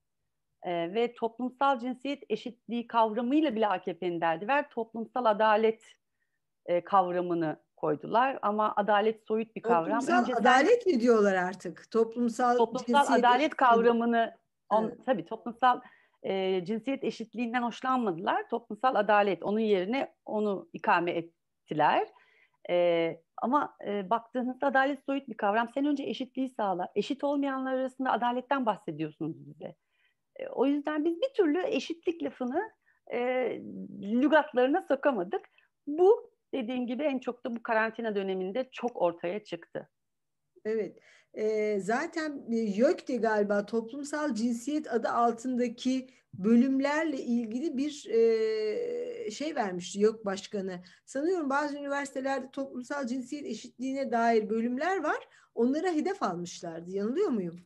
e, 0.64 0.94
ve 0.94 1.14
toplumsal 1.14 1.80
cinsiyet 1.80 2.24
eşitliği 2.30 2.88
kavramıyla 2.88 3.56
bile 3.56 3.68
AKP'nin 3.68 4.22
derdi 4.22 4.48
ver 4.48 4.70
toplumsal 4.70 5.26
adalet 5.26 5.84
e, 6.66 6.84
kavramını 6.84 7.67
koydular 7.78 8.40
ama 8.42 8.74
adalet 8.76 9.24
soyut 9.28 9.56
bir 9.56 9.62
kavram. 9.62 10.00
Toplumsal 10.00 10.38
adalet 10.38 10.86
mi 10.86 11.00
diyorlar 11.00 11.36
artık? 11.36 11.92
Toplumsal, 11.92 12.58
toplumsal 12.58 13.14
adalet 13.14 13.56
kavramını 13.56 14.38
on, 14.70 14.84
evet. 14.84 15.06
tabii 15.06 15.26
toplumsal 15.26 15.82
e, 16.24 16.66
cinsiyet 16.66 17.04
eşitliğinden 17.04 17.64
hoşlanmadılar. 17.64 18.50
Toplumsal 18.50 18.96
adalet 18.96 19.44
onun 19.44 19.60
yerine 19.60 20.14
onu 20.26 20.70
ikame 20.74 21.12
ettiler. 21.12 22.08
E, 22.70 23.18
ama 23.42 23.76
e, 23.88 24.10
baktığınızda 24.10 24.68
adalet 24.68 25.06
soyut 25.06 25.28
bir 25.28 25.38
kavram. 25.38 25.70
Sen 25.74 25.86
önce 25.86 26.04
eşitliği 26.04 26.50
sağla. 26.50 26.92
Eşit 26.96 27.24
olmayanlar 27.24 27.74
arasında 27.74 28.12
adaletten 28.12 28.66
bahsediyorsunuz 28.66 29.48
bize. 29.48 29.76
E, 30.36 30.48
o 30.48 30.66
yüzden 30.66 31.06
biz 31.06 31.22
bir 31.22 31.34
türlü 31.38 31.64
eşitlik 31.68 32.24
lafını 32.24 32.72
e, 33.14 33.20
lügatlarına 34.02 34.82
sokamadık. 34.82 35.42
Bu 35.88 36.32
dediğim 36.54 36.88
gibi 36.88 37.04
en 37.04 37.20
çok 37.20 37.46
da 37.46 37.56
bu 37.56 37.64
karantina 37.64 38.16
döneminde 38.16 38.70
çok 38.72 39.02
ortaya 39.02 39.44
çıktı. 39.44 39.90
Evet. 40.66 41.00
E, 41.34 41.80
zaten 41.80 42.46
YÖK'te 42.50 43.18
galiba 43.18 43.66
toplumsal 43.66 44.34
cinsiyet 44.34 44.94
adı 44.94 45.10
altındaki 45.10 46.08
bölümlerle 46.34 47.18
ilgili 47.18 47.78
bir 47.78 48.06
e, 48.10 49.32
şey 49.32 49.56
vermişti 49.56 50.00
YÖK 50.00 50.26
Başkanı. 50.26 50.80
Sanıyorum 51.06 51.50
bazı 51.50 51.78
üniversitelerde 51.78 52.52
toplumsal 52.52 53.08
cinsiyet 53.08 53.46
eşitliğine 53.46 54.12
dair 54.12 54.50
bölümler 54.50 55.04
var. 55.04 55.28
Onlara 55.56 55.92
hedef 55.92 56.24
almışlardı. 56.24 56.92
Yanılıyor 56.92 57.30
muyum? 57.30 57.60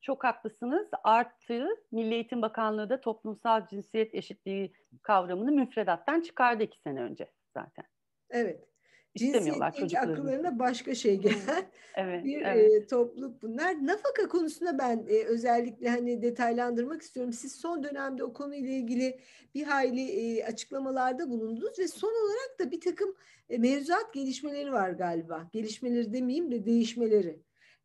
Çok 0.00 0.24
haklısınız. 0.24 0.88
Artı 1.04 1.66
Milli 1.92 2.14
Eğitim 2.14 2.42
Bakanlığı 2.42 2.90
da 2.90 3.00
toplumsal 3.00 3.66
cinsiyet 3.66 4.14
eşitliği 4.14 4.72
kavramını 5.02 5.52
müfredattan 5.52 6.20
çıkardı 6.20 6.62
iki 6.62 6.80
sene 6.80 7.02
önce 7.02 7.30
zaten. 7.54 7.93
Evet. 8.34 8.68
İstemiyorlar 9.14 9.72
çocuklarını. 9.72 10.12
akıllarına 10.12 10.58
başka 10.58 10.94
şey 10.94 11.16
gelen 11.16 11.64
evet, 11.94 12.24
bir 12.24 12.42
evet. 12.42 12.82
E, 12.82 12.86
topluluk 12.86 13.42
bunlar. 13.42 13.86
Nafaka 13.86 14.28
konusunda 14.28 14.78
ben 14.78 15.06
e, 15.08 15.24
özellikle 15.24 15.88
hani 15.88 16.22
detaylandırmak 16.22 17.02
istiyorum. 17.02 17.32
Siz 17.32 17.56
son 17.56 17.82
dönemde 17.82 18.24
o 18.24 18.32
konuyla 18.32 18.70
ilgili 18.70 19.20
bir 19.54 19.64
hayli 19.64 20.10
e, 20.10 20.44
açıklamalarda 20.44 21.30
bulundunuz 21.30 21.78
ve 21.78 21.88
son 21.88 22.08
olarak 22.08 22.58
da 22.60 22.70
bir 22.70 22.80
takım 22.80 23.14
e, 23.48 23.58
mevzuat 23.58 24.14
gelişmeleri 24.14 24.72
var 24.72 24.90
galiba. 24.90 25.48
Gelişmeleri 25.52 26.12
demeyeyim 26.12 26.50
de 26.50 26.64
değişmeleri. 26.64 27.42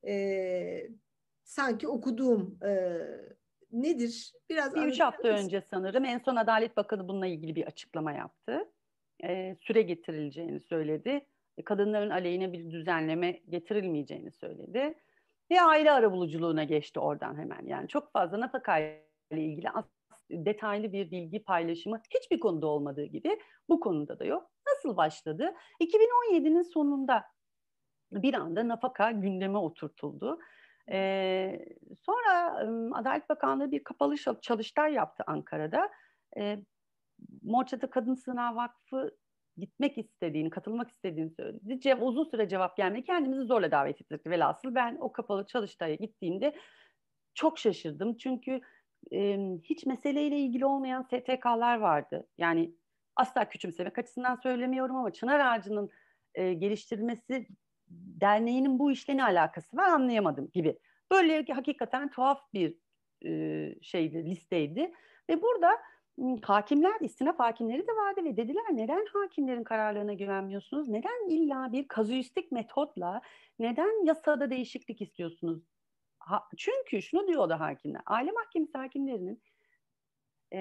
E, 0.08 0.88
sanki 1.44 1.88
okuduğum 1.88 2.60
e, 2.66 3.00
nedir? 3.72 4.34
Biraz 4.50 4.76
bir 4.76 4.82
üç 4.82 5.00
hafta 5.00 5.28
önce 5.28 5.64
sanırım 5.70 6.06
en 6.06 6.20
son 6.20 6.36
Adalet 6.36 6.78
Bakanı 6.78 7.08
bununla 7.08 7.28
ilgili 7.28 7.56
bir 7.56 7.66
açıklama 7.66 8.12
yaptı. 8.12 8.70
E, 9.24 9.56
süre 9.56 9.82
getirileceğini 9.82 10.60
söyledi. 10.60 11.26
E, 11.58 11.64
kadınların 11.64 12.10
aleyhine 12.10 12.54
bir 12.54 12.72
düzenleme 12.72 13.40
getirilmeyeceğini 13.50 14.32
söyledi. 14.32 14.94
Ve 15.52 15.62
aile 15.62 15.92
arabuluculuğuna 15.92 16.64
geçti 16.64 17.00
oradan 17.00 17.38
hemen. 17.38 17.66
Yani 17.66 17.88
çok 17.88 18.12
fazla 18.12 18.40
nafaka 18.40 18.80
ile 18.80 19.02
ilgili 19.32 19.68
detaylı 20.32 20.94
bir 20.94 21.12
bilgi 21.12 21.44
paylaşımı 21.44 22.02
hiçbir 22.16 22.40
konuda 22.40 22.68
olmadığı 22.68 23.06
gibi 23.06 23.40
bu 23.70 23.80
konuda 23.80 24.20
da 24.20 24.26
yok. 24.26 24.52
Nasıl 24.68 24.98
başladı? 24.98 25.54
2017'nin 25.82 26.64
sonunda 26.64 27.26
bir 28.12 28.34
anda 28.34 28.68
nafaka 28.68 29.12
gündeme 29.12 29.58
oturtuldu. 29.58 30.40
E, 30.92 31.66
sonra 32.02 32.58
Adalet 32.94 33.30
Bakanlığı 33.30 33.72
bir 33.72 33.84
kapalı 33.84 34.16
çalıştay 34.42 34.94
yaptı 34.94 35.24
Ankara'da. 35.28 35.90
E, 36.38 36.60
Morçata 37.42 37.90
Kadın 37.90 38.14
Sınav 38.14 38.56
Vakfı 38.56 39.18
gitmek 39.58 39.98
istediğini, 39.98 40.50
katılmak 40.50 40.90
istediğini 40.90 41.30
söyledi. 41.30 41.80
Cev 41.80 42.02
uzun 42.02 42.24
süre 42.24 42.50
cevap 42.50 42.78
gelmedi. 42.78 43.04
Kendimizi 43.04 43.44
zorla 43.44 43.72
davet 43.72 44.02
ettik 44.02 44.28
velhasıl. 44.28 44.76
Ben 44.76 44.98
o 45.00 45.12
kapalı 45.12 45.46
çalıştaya 45.46 45.96
gittiğimde 45.96 46.56
çok 47.34 47.60
şaşırdım. 47.60 48.18
Çünkü 48.18 48.62
e, 49.14 49.38
hiç 49.64 49.86
meseleyle 49.86 50.40
ilgili 50.40 50.66
olmayan 50.66 51.04
STK'lar 51.04 51.78
vardı. 51.78 52.28
Yani 52.38 52.76
asla 53.16 53.50
küçümsemek 53.50 53.98
açısından 53.98 54.36
söylemiyorum 54.36 54.96
ama 54.96 55.14
Çınar 55.14 55.40
Ağacı'nın 55.40 55.90
e, 56.36 56.54
geliştirilmesi 56.54 57.48
derneğinin 58.22 58.80
bu 58.80 58.92
işle 58.92 59.18
ne 59.18 59.24
alakası 59.24 59.78
var 59.78 59.90
anlayamadım 59.90 60.50
gibi 60.54 60.80
Böyle 61.12 61.54
hakikaten 61.54 62.10
tuhaf 62.10 62.54
bir 62.54 62.76
e, 63.26 63.76
şeydi, 63.82 64.26
listeydi. 64.26 64.92
Ve 65.30 65.42
burada 65.42 65.72
hakimler, 66.44 67.02
istinaf 67.02 67.40
hakimleri 67.40 67.88
de 67.88 67.92
vardı 67.92 68.24
ve 68.24 68.38
dediler 68.38 68.66
neden 68.72 69.06
hakimlerin 69.14 69.64
kararlarına 69.64 70.14
güvenmiyorsunuz? 70.14 70.88
Neden 70.88 71.30
illa 71.30 71.72
bir 71.72 71.88
kazuistik 71.88 72.52
metotla, 72.52 73.22
neden 73.60 74.06
yasada 74.06 74.50
değişiklik 74.50 75.02
istiyorsunuz? 75.02 75.64
Ha, 76.20 76.44
çünkü 76.58 77.02
şunu 77.02 77.28
diyor 77.28 77.50
da 77.50 77.60
hakimler, 77.60 78.02
aile 78.06 78.32
mahkemesi 78.32 78.78
hakimlerinin 78.78 79.42
e, 80.52 80.60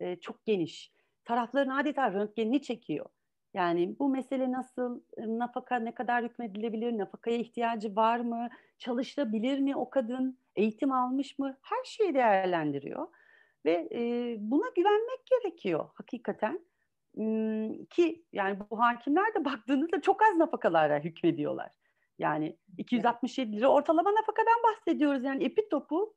e, 0.00 0.16
çok 0.20 0.44
geniş. 0.44 0.92
Tarafların 1.24 1.76
adeta 1.76 2.12
röntgenini 2.12 2.62
çekiyor. 2.62 3.06
Yani 3.54 3.98
bu 3.98 4.08
mesele 4.08 4.52
nasıl, 4.52 5.02
nafaka 5.18 5.76
ne 5.76 5.94
kadar 5.94 6.24
hükmedilebilir, 6.24 6.98
nafakaya 6.98 7.36
ihtiyacı 7.36 7.96
var 7.96 8.20
mı, 8.20 8.48
çalışabilir 8.78 9.58
mi 9.58 9.76
o 9.76 9.90
kadın, 9.90 10.38
eğitim 10.56 10.92
almış 10.92 11.38
mı, 11.38 11.58
her 11.62 11.84
şeyi 11.84 12.14
değerlendiriyor. 12.14 13.08
Ve 13.66 13.88
e, 13.92 14.00
buna 14.38 14.68
güvenmek 14.76 15.26
gerekiyor 15.26 15.88
hakikaten. 15.94 16.60
ki 17.90 18.24
yani 18.32 18.58
bu 18.70 18.80
hakimler 18.80 19.34
de 19.34 19.44
baktığınızda 19.44 20.00
çok 20.00 20.22
az 20.22 20.36
nafakalara 20.36 20.98
hükmediyorlar. 20.98 21.72
Yani 22.18 22.58
267 22.78 23.56
lira 23.56 23.68
ortalama 23.68 24.14
nafakadan 24.14 24.62
bahsediyoruz. 24.64 25.24
Yani 25.24 25.44
epi 25.44 25.68
topu 25.68 26.14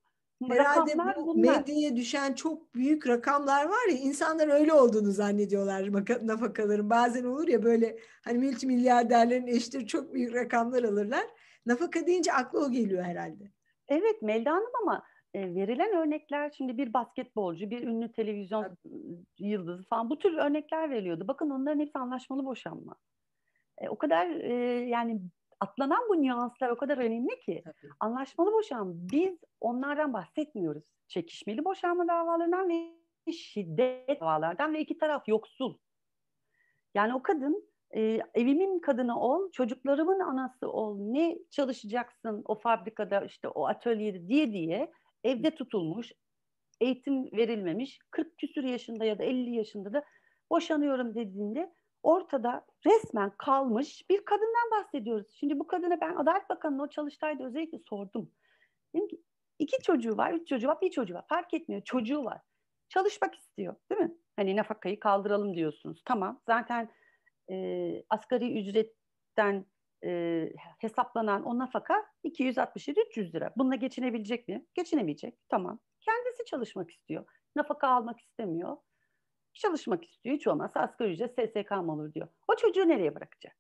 Herhalde 0.48 0.92
bu 1.18 1.28
bunlar. 1.28 1.58
medyaya 1.58 1.96
düşen 1.96 2.34
çok 2.34 2.76
büyük 2.76 3.08
rakamlar 3.08 3.66
var 3.66 3.90
ya 3.92 3.98
insanlar 3.98 4.48
öyle 4.48 4.74
olduğunu 4.74 5.12
zannediyorlar 5.12 5.94
nafakaların. 6.28 6.90
Bazen 6.90 7.24
olur 7.24 7.48
ya 7.48 7.64
böyle 7.64 8.00
hani 8.24 8.38
multimilyarderlerin 8.38 9.48
eşleri 9.48 9.88
çok 9.88 10.14
büyük 10.14 10.36
rakamlar 10.36 10.84
alırlar. 10.84 11.26
Nafaka 11.66 12.08
deyince 12.08 12.34
aklı 12.34 12.66
o 12.66 12.72
geliyor 12.72 13.04
herhalde. 13.04 13.52
Evet 13.88 14.22
Melda 14.22 14.52
Hanım 14.52 14.72
ama 14.84 15.04
e, 15.34 15.56
verilen 15.56 15.96
örnekler 15.96 16.52
şimdi 16.58 16.78
bir 16.78 16.94
basketbolcu, 16.94 17.70
bir 17.70 17.88
ünlü 17.88 18.12
televizyon 18.12 18.64
Tabii. 18.64 19.26
yıldızı 19.40 19.84
falan 19.84 20.10
bu 20.10 20.20
tür 20.20 20.34
örnekler 20.34 20.90
veriliyordu. 20.90 21.28
Bakın 21.28 21.50
onların 21.50 21.80
hepsi 21.80 22.00
anlaşmalı 22.00 22.46
boşanma. 22.46 22.96
E, 23.78 23.90
o 23.90 23.98
kadar 23.98 24.30
e, 24.30 24.54
yani 24.90 25.22
atlanan 25.60 26.10
bu 26.10 26.22
nüanslar 26.22 26.70
o 26.70 26.78
kadar 26.78 26.98
önemli 26.98 27.40
ki 27.40 27.62
Tabii. 27.66 27.92
anlaşmalı 28.00 28.54
boşanma 28.54 28.94
biz 28.96 29.38
onlardan 29.62 30.14
bahsetmiyoruz. 30.14 30.84
Çekişmeli 31.08 31.66
boşanma 31.66 32.08
davalarından 32.08 32.70
ve 32.70 33.32
şiddet 33.32 34.22
davalardan 34.22 34.74
ve 34.74 34.80
iki 34.80 34.98
taraf 34.98 35.28
yoksul. 35.28 35.78
Yani 36.94 37.14
o 37.16 37.24
kadın 37.24 37.70
e, 37.96 38.20
evimin 38.34 38.80
kadını 38.80 39.20
ol, 39.20 39.52
çocuklarımın 39.52 40.20
anası 40.20 40.72
ol, 40.72 40.98
ne 41.00 41.38
çalışacaksın 41.50 42.44
o 42.46 42.56
fabrikada 42.56 43.22
işte 43.22 43.48
o 43.48 43.68
atölyede 43.68 44.28
diye 44.28 44.52
diye 44.52 44.92
evde 45.24 45.56
tutulmuş, 45.56 46.12
eğitim 46.82 47.32
verilmemiş, 47.32 48.00
40 48.12 48.38
küsür 48.38 48.64
yaşında 48.64 49.06
ya 49.06 49.20
da 49.20 49.24
50 49.24 49.56
yaşında 49.56 49.94
da 49.94 50.06
boşanıyorum 50.50 51.16
dediğinde 51.16 51.74
ortada 52.04 52.66
resmen 52.86 53.32
kalmış 53.38 54.10
bir 54.10 54.26
kadından 54.26 54.72
bahsediyoruz. 54.72 55.28
Şimdi 55.40 55.60
bu 55.60 55.68
kadına 55.68 56.02
ben 56.02 56.16
Adalet 56.16 56.50
Bakanı'nın 56.50 56.80
o 56.80 56.90
çalıştayda 56.90 57.44
özellikle 57.44 57.80
sordum. 57.80 58.32
Dedim 58.96 59.08
ki 59.08 59.22
iki 59.60 59.82
çocuğu 59.82 60.18
var, 60.18 60.34
üç 60.34 60.48
çocuğu 60.48 60.68
var, 60.68 60.82
bir 60.82 60.92
çocuğu 60.92 61.14
var. 61.14 61.26
Fark 61.30 61.54
etmiyor. 61.54 61.82
Çocuğu 61.82 62.26
var. 62.26 62.42
Çalışmak 62.90 63.36
istiyor 63.36 63.76
değil 63.92 64.02
mi? 64.02 64.16
Hani 64.36 64.56
nafakayı 64.56 65.00
kaldıralım 65.00 65.56
diyorsunuz. 65.56 66.02
Tamam. 66.06 66.42
Zaten 66.46 66.90
e, 67.52 67.56
asgari 68.10 68.60
ücretten 68.60 69.66
e, 70.04 70.54
hesaplanan 70.80 71.44
o 71.44 71.58
nafaka 71.58 72.06
267-300 72.24 73.34
lira. 73.34 73.54
Bununla 73.58 73.76
geçinebilecek 73.76 74.48
mi? 74.48 74.66
Geçinemeyecek. 74.74 75.38
Tamam. 75.50 75.80
Kendisi 76.02 76.46
çalışmak 76.46 76.92
istiyor. 76.92 77.26
Nafaka 77.56 77.88
almak 77.88 78.20
istemiyor 78.20 78.78
çalışmak 79.60 80.06
istiyor. 80.06 80.36
Hiç 80.36 80.48
olmazsa 80.48 80.80
asgari 80.80 81.12
ücret 81.12 81.32
SSK 81.32 81.72
mı 81.72 81.94
olur 81.94 82.14
diyor. 82.14 82.28
O 82.48 82.56
çocuğu 82.56 82.88
nereye 82.88 83.16
bırakacak? 83.16 83.58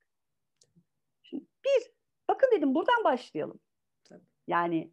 Şimdi 1.23 1.45
bir, 1.65 1.91
bakın 2.27 2.49
dedim 2.51 2.75
buradan 2.75 3.03
başlayalım. 3.03 3.59
Tabii. 4.03 4.25
Yani 4.47 4.91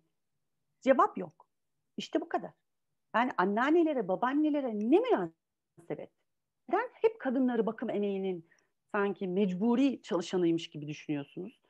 cevap 0.81 1.19
yok. 1.19 1.47
İşte 1.97 2.21
bu 2.21 2.29
kadar. 2.29 2.51
Yani 3.15 3.33
anneannelere, 3.37 4.09
babaannelere 4.09 4.75
ne 4.75 5.01
münasebet? 5.01 6.11
Neden 6.69 6.89
hep 6.93 7.21
kadınları 7.21 7.67
bakım 7.67 7.91
emeğinin 7.91 8.49
sanki 8.93 9.29
mecburi 9.29 10.03
çalışanıymış 10.03 10.71
gibi 10.71 10.89
düşünüyorsunuz? 10.89 11.61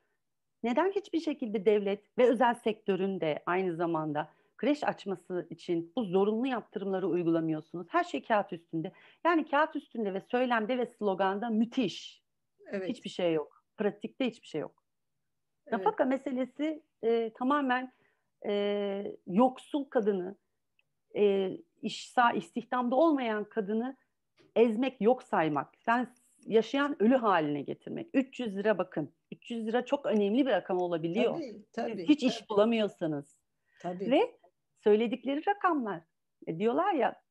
Neden 0.63 0.91
hiçbir 0.91 1.21
şekilde 1.21 1.65
devlet 1.65 2.19
ve 2.19 2.29
özel 2.29 2.55
sektörün 2.55 3.21
de 3.21 3.43
aynı 3.47 3.77
zamanda 3.77 4.31
kreş 4.57 4.85
açması 4.85 5.47
için 5.51 5.93
bu 5.97 6.05
zorunlu 6.05 6.47
yaptırımları 6.47 7.09
uygulamıyorsunuz. 7.09 7.87
Her 7.91 8.05
şey 8.05 8.23
kağıt 8.23 8.53
üstünde. 8.53 8.93
Yani 9.25 9.49
kağıt 9.49 9.77
üstünde 9.77 10.15
ve 10.15 10.21
söylemde 10.21 10.79
ve 10.79 10.87
sloganda 10.87 11.51
müthiş. 11.51 12.23
Evet. 12.67 12.89
Hiçbir 12.89 13.11
şey 13.11 13.33
yok. 13.33 13.65
Pratikte 13.77 14.27
hiçbir 14.27 14.47
şey 14.47 14.61
yok. 14.61 14.85
Evet. 15.67 15.73
Nafaka 15.73 16.05
meselesi 16.05 16.83
e, 17.03 17.33
tamamen 17.33 17.93
e, 18.47 19.17
yoksul 19.27 19.85
kadını, 19.85 20.37
e, 21.17 21.51
işsa, 21.83 22.33
istihdamda 22.33 22.97
olmayan 22.97 23.45
kadını 23.45 23.97
ezmek, 24.57 25.01
yok 25.01 25.23
saymak. 25.23 25.75
Sen 25.79 26.15
yaşayan 26.47 27.03
ölü 27.03 27.15
haline 27.15 27.63
getirmek. 27.63 28.11
300 28.15 28.57
lira 28.57 28.79
bakın. 28.79 29.15
300 29.33 29.67
lira 29.67 29.85
çok 29.85 30.07
önemli 30.07 30.47
bir 30.47 30.51
rakam 30.51 30.79
olabiliyor. 30.79 31.35
Tabii, 31.35 31.65
tabii, 31.73 32.09
Hiç 32.09 32.21
tabii. 32.21 32.31
iş 32.31 32.51
bulamıyorsanız. 32.51 33.39
Tabii. 33.81 34.11
Ve 34.11 34.39
söyledikleri 34.85 35.43
rakamlar. 35.49 36.03
E, 36.47 36.59
diyorlar 36.59 36.93
ya 36.93 37.23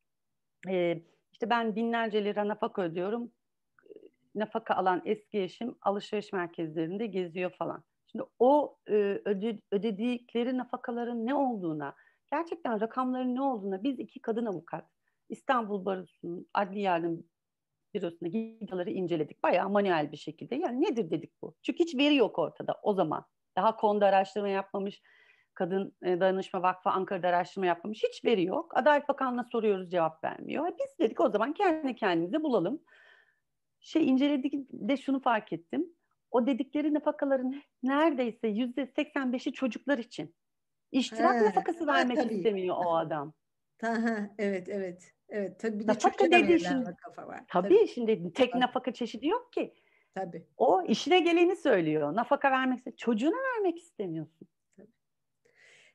e, 0.68 1.02
işte 1.32 1.50
ben 1.50 1.76
binlerce 1.76 2.24
lira 2.24 2.48
nafaka 2.48 2.82
ödüyorum. 2.82 3.32
Nafaka 4.34 4.74
alan 4.74 5.02
eski 5.04 5.42
eşim 5.42 5.76
alışveriş 5.82 6.32
merkezlerinde 6.32 7.06
geziyor 7.06 7.50
falan. 7.50 7.84
Şimdi 8.06 8.24
o 8.38 8.78
e, 8.88 8.92
öde, 9.24 9.60
ödedikleri 9.72 10.58
nafakaların 10.58 11.26
ne 11.26 11.34
olduğuna, 11.34 11.94
gerçekten 12.30 12.80
rakamların 12.80 13.34
ne 13.34 13.42
olduğuna 13.42 13.82
biz 13.82 13.98
iki 13.98 14.20
kadın 14.20 14.46
avukat 14.46 14.90
İstanbul 15.28 15.84
Barosu'nun 15.84 16.46
adli 16.54 16.80
yardım 16.80 17.24
bürosuna 18.02 18.28
gidiyorları 18.28 18.90
inceledik. 18.90 19.42
Bayağı 19.42 19.68
manuel 19.68 20.12
bir 20.12 20.16
şekilde. 20.16 20.54
Yani 20.54 20.82
nedir 20.82 21.10
dedik 21.10 21.42
bu? 21.42 21.54
Çünkü 21.62 21.78
hiç 21.78 21.96
veri 21.96 22.16
yok 22.16 22.38
ortada 22.38 22.74
o 22.82 22.94
zaman. 22.94 23.24
Daha 23.56 23.76
konuda 23.76 24.06
araştırma 24.06 24.48
yapmamış, 24.48 25.02
Kadın 25.54 25.96
e, 26.02 26.20
Dayanışma 26.20 26.62
Vakfı 26.62 26.90
Ankara'da 26.90 27.28
araştırma 27.28 27.66
yapmamış. 27.66 28.02
Hiç 28.02 28.24
veri 28.24 28.44
yok. 28.44 28.76
Adalet 28.76 29.08
Bakanlığı'na 29.08 29.44
soruyoruz 29.44 29.90
cevap 29.90 30.24
vermiyor. 30.24 30.68
E, 30.68 30.74
biz 30.78 30.98
dedik 31.00 31.20
o 31.20 31.30
zaman 31.30 31.52
kendi 31.52 31.94
kendimize 31.94 32.42
bulalım. 32.42 32.82
Şey 33.80 34.08
inceledik 34.08 34.54
de 34.72 34.96
şunu 34.96 35.20
fark 35.20 35.52
ettim. 35.52 35.86
O 36.30 36.46
dedikleri 36.46 36.94
nafakaların 36.94 37.62
neredeyse 37.82 38.48
yüzde 38.48 38.82
85'i 38.82 39.52
çocuklar 39.52 39.98
için. 39.98 40.34
İştirak 40.92 41.40
He, 41.40 41.44
nafakası 41.44 41.86
vermek 41.86 42.16
tabii. 42.16 42.34
istemiyor 42.34 42.76
o 42.84 42.96
adam. 42.96 43.32
Ha, 43.80 43.96
evet 44.38 44.68
evet. 44.68 45.15
Evet 45.28 45.60
tabii 45.60 45.78
bir 45.78 45.88
de 45.88 45.92
nafaka 45.92 46.30
dediği 46.30 46.60
şimdi, 46.60 46.96
kafa 47.04 47.26
var. 47.26 47.40
Tabii, 47.48 47.68
tabii 47.68 47.88
şimdi 47.88 48.32
tek 48.32 48.52
tabii. 48.52 48.60
nafaka 48.60 48.92
çeşidi 48.92 49.26
yok 49.26 49.52
ki. 49.52 49.74
Tabii. 50.14 50.46
O 50.56 50.82
işine 50.82 51.20
geleni 51.20 51.56
söylüyor. 51.56 52.14
Nafaka 52.14 52.50
vermek 52.50 52.78
istemiyor. 52.78 52.98
Çocuğuna 52.98 53.36
vermek 53.54 53.78
istemiyorsun. 53.78 54.48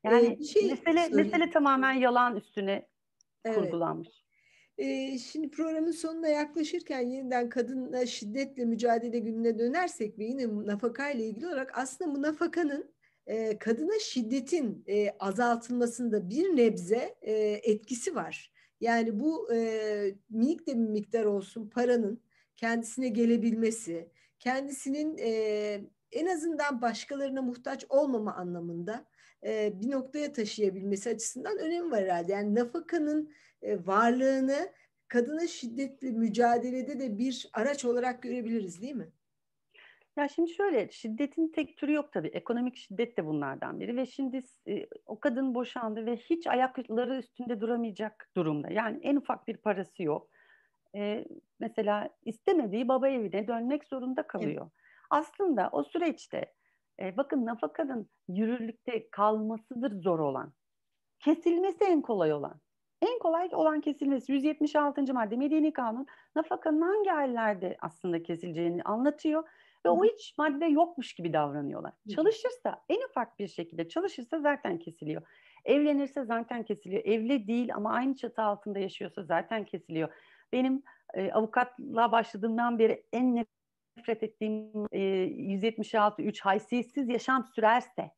Yani 0.03 0.37
ee, 0.41 0.43
şey 0.43 0.69
mesele, 0.69 1.09
mesele 1.09 1.49
tamamen 1.49 1.93
yalan 1.93 2.35
üstüne 2.35 2.87
evet. 3.45 3.57
kurgulanmış. 3.57 4.25
Ee, 4.77 5.17
şimdi 5.17 5.51
programın 5.51 5.91
sonuna 5.91 6.27
yaklaşırken 6.27 6.99
yeniden 6.99 7.49
kadınla 7.49 8.05
şiddetle 8.05 8.65
mücadele 8.65 9.19
gününe 9.19 9.59
dönersek 9.59 10.19
ve 10.19 10.25
yine 10.25 10.47
nafaka 10.65 11.09
ile 11.11 11.25
ilgili 11.25 11.47
olarak 11.47 11.77
aslında 11.77 12.15
bu 12.15 12.21
nafakanın 12.21 12.93
e, 13.27 13.57
kadına 13.57 13.99
şiddetin 13.99 14.83
e, 14.87 15.09
azaltılmasında 15.19 16.29
bir 16.29 16.55
nebze 16.55 17.15
e, 17.21 17.33
etkisi 17.63 18.15
var. 18.15 18.50
Yani 18.81 19.19
bu 19.19 19.53
e, 19.53 20.15
minik 20.29 20.67
de 20.67 20.73
bir 20.73 20.87
miktar 20.89 21.25
olsun 21.25 21.69
paranın 21.69 22.21
kendisine 22.55 23.09
gelebilmesi, 23.09 24.11
kendisinin 24.39 25.17
e, 25.17 25.31
en 26.11 26.25
azından 26.25 26.81
başkalarına 26.81 27.41
muhtaç 27.41 27.85
olmama 27.89 28.33
anlamında 28.35 29.05
e, 29.45 29.73
bir 29.81 29.91
noktaya 29.91 30.33
taşıyabilmesi 30.33 31.09
açısından 31.09 31.57
önemi 31.59 31.91
var 31.91 32.03
herhalde. 32.03 32.31
Yani 32.31 32.55
nafakanın 32.55 33.31
e, 33.61 33.85
varlığını 33.87 34.71
kadına 35.07 35.47
şiddetli 35.47 36.11
mücadelede 36.11 36.99
de 36.99 37.17
bir 37.17 37.49
araç 37.53 37.85
olarak 37.85 38.23
görebiliriz 38.23 38.81
değil 38.81 38.95
mi? 38.95 39.11
Ya 40.17 40.27
şimdi 40.27 40.51
şöyle 40.51 40.91
şiddetin 40.91 41.51
tek 41.51 41.77
türü 41.77 41.93
yok 41.93 42.13
tabii. 42.13 42.27
Ekonomik 42.27 42.75
şiddet 42.75 43.17
de 43.17 43.25
bunlardan 43.25 43.79
biri 43.79 43.95
ve 43.97 44.05
şimdi 44.05 44.39
e, 44.67 44.87
o 45.05 45.19
kadın 45.19 45.55
boşandı 45.55 46.05
ve 46.05 46.17
hiç 46.17 46.47
ayakları 46.47 47.15
üstünde 47.17 47.61
duramayacak 47.61 48.29
durumda. 48.37 48.69
Yani 48.71 48.99
en 49.01 49.15
ufak 49.15 49.47
bir 49.47 49.57
parası 49.57 50.03
yok. 50.03 50.29
E, 50.95 51.25
mesela 51.59 52.09
istemediği 52.25 52.87
baba 52.87 53.09
evine 53.09 53.47
dönmek 53.47 53.85
zorunda 53.85 54.27
kalıyor. 54.27 54.61
Evet. 54.63 54.73
Aslında 55.09 55.69
o 55.71 55.83
süreçte 55.83 56.53
E, 57.01 57.17
bakın 57.17 57.45
nafakanın 57.45 58.09
yürürlükte 58.27 59.09
kalmasıdır 59.09 60.01
zor 60.01 60.19
olan. 60.19 60.53
Kesilmesi 61.19 61.83
en 61.83 62.01
kolay 62.01 62.33
olan. 62.33 62.61
En 63.01 63.19
kolay 63.19 63.49
olan 63.53 63.81
kesilmesi 63.81 64.31
176. 64.31 65.13
madde 65.13 65.37
Medeni 65.37 65.73
Kanun 65.73 66.05
nafakanın 66.35 66.81
hangi 66.81 67.09
hallerde 67.09 67.77
aslında 67.81 68.23
kesileceğini 68.23 68.83
anlatıyor 68.83 69.49
ve 69.85 69.89
o 69.89 70.05
hiç 70.05 70.37
madde 70.37 70.65
yokmuş 70.65 71.13
gibi 71.13 71.33
davranıyorlar. 71.33 71.93
Çalışırsa 72.15 72.83
en 72.89 73.01
ufak 73.09 73.39
bir 73.39 73.47
şekilde 73.47 73.89
çalışırsa 73.89 74.39
zaten 74.39 74.79
kesiliyor. 74.79 75.21
Evlenirse 75.65 76.25
zaten 76.25 76.63
kesiliyor. 76.63 77.05
Evli 77.05 77.47
değil 77.47 77.75
ama 77.75 77.93
aynı 77.93 78.15
çatı 78.15 78.41
altında 78.41 78.79
yaşıyorsa 78.79 79.23
zaten 79.23 79.65
kesiliyor. 79.65 80.09
Benim 80.53 80.83
e, 81.13 81.31
avukatlığa 81.31 82.11
başladığımdan 82.11 82.79
beri 82.79 83.05
en 83.13 83.45
nefret 83.97 84.23
ettiğim 84.23 84.87
e, 84.91 84.99
176 84.99 86.21
3 86.21 86.41
haysiyetsiz 86.41 87.09
yaşam 87.09 87.45
sürerse 87.55 88.11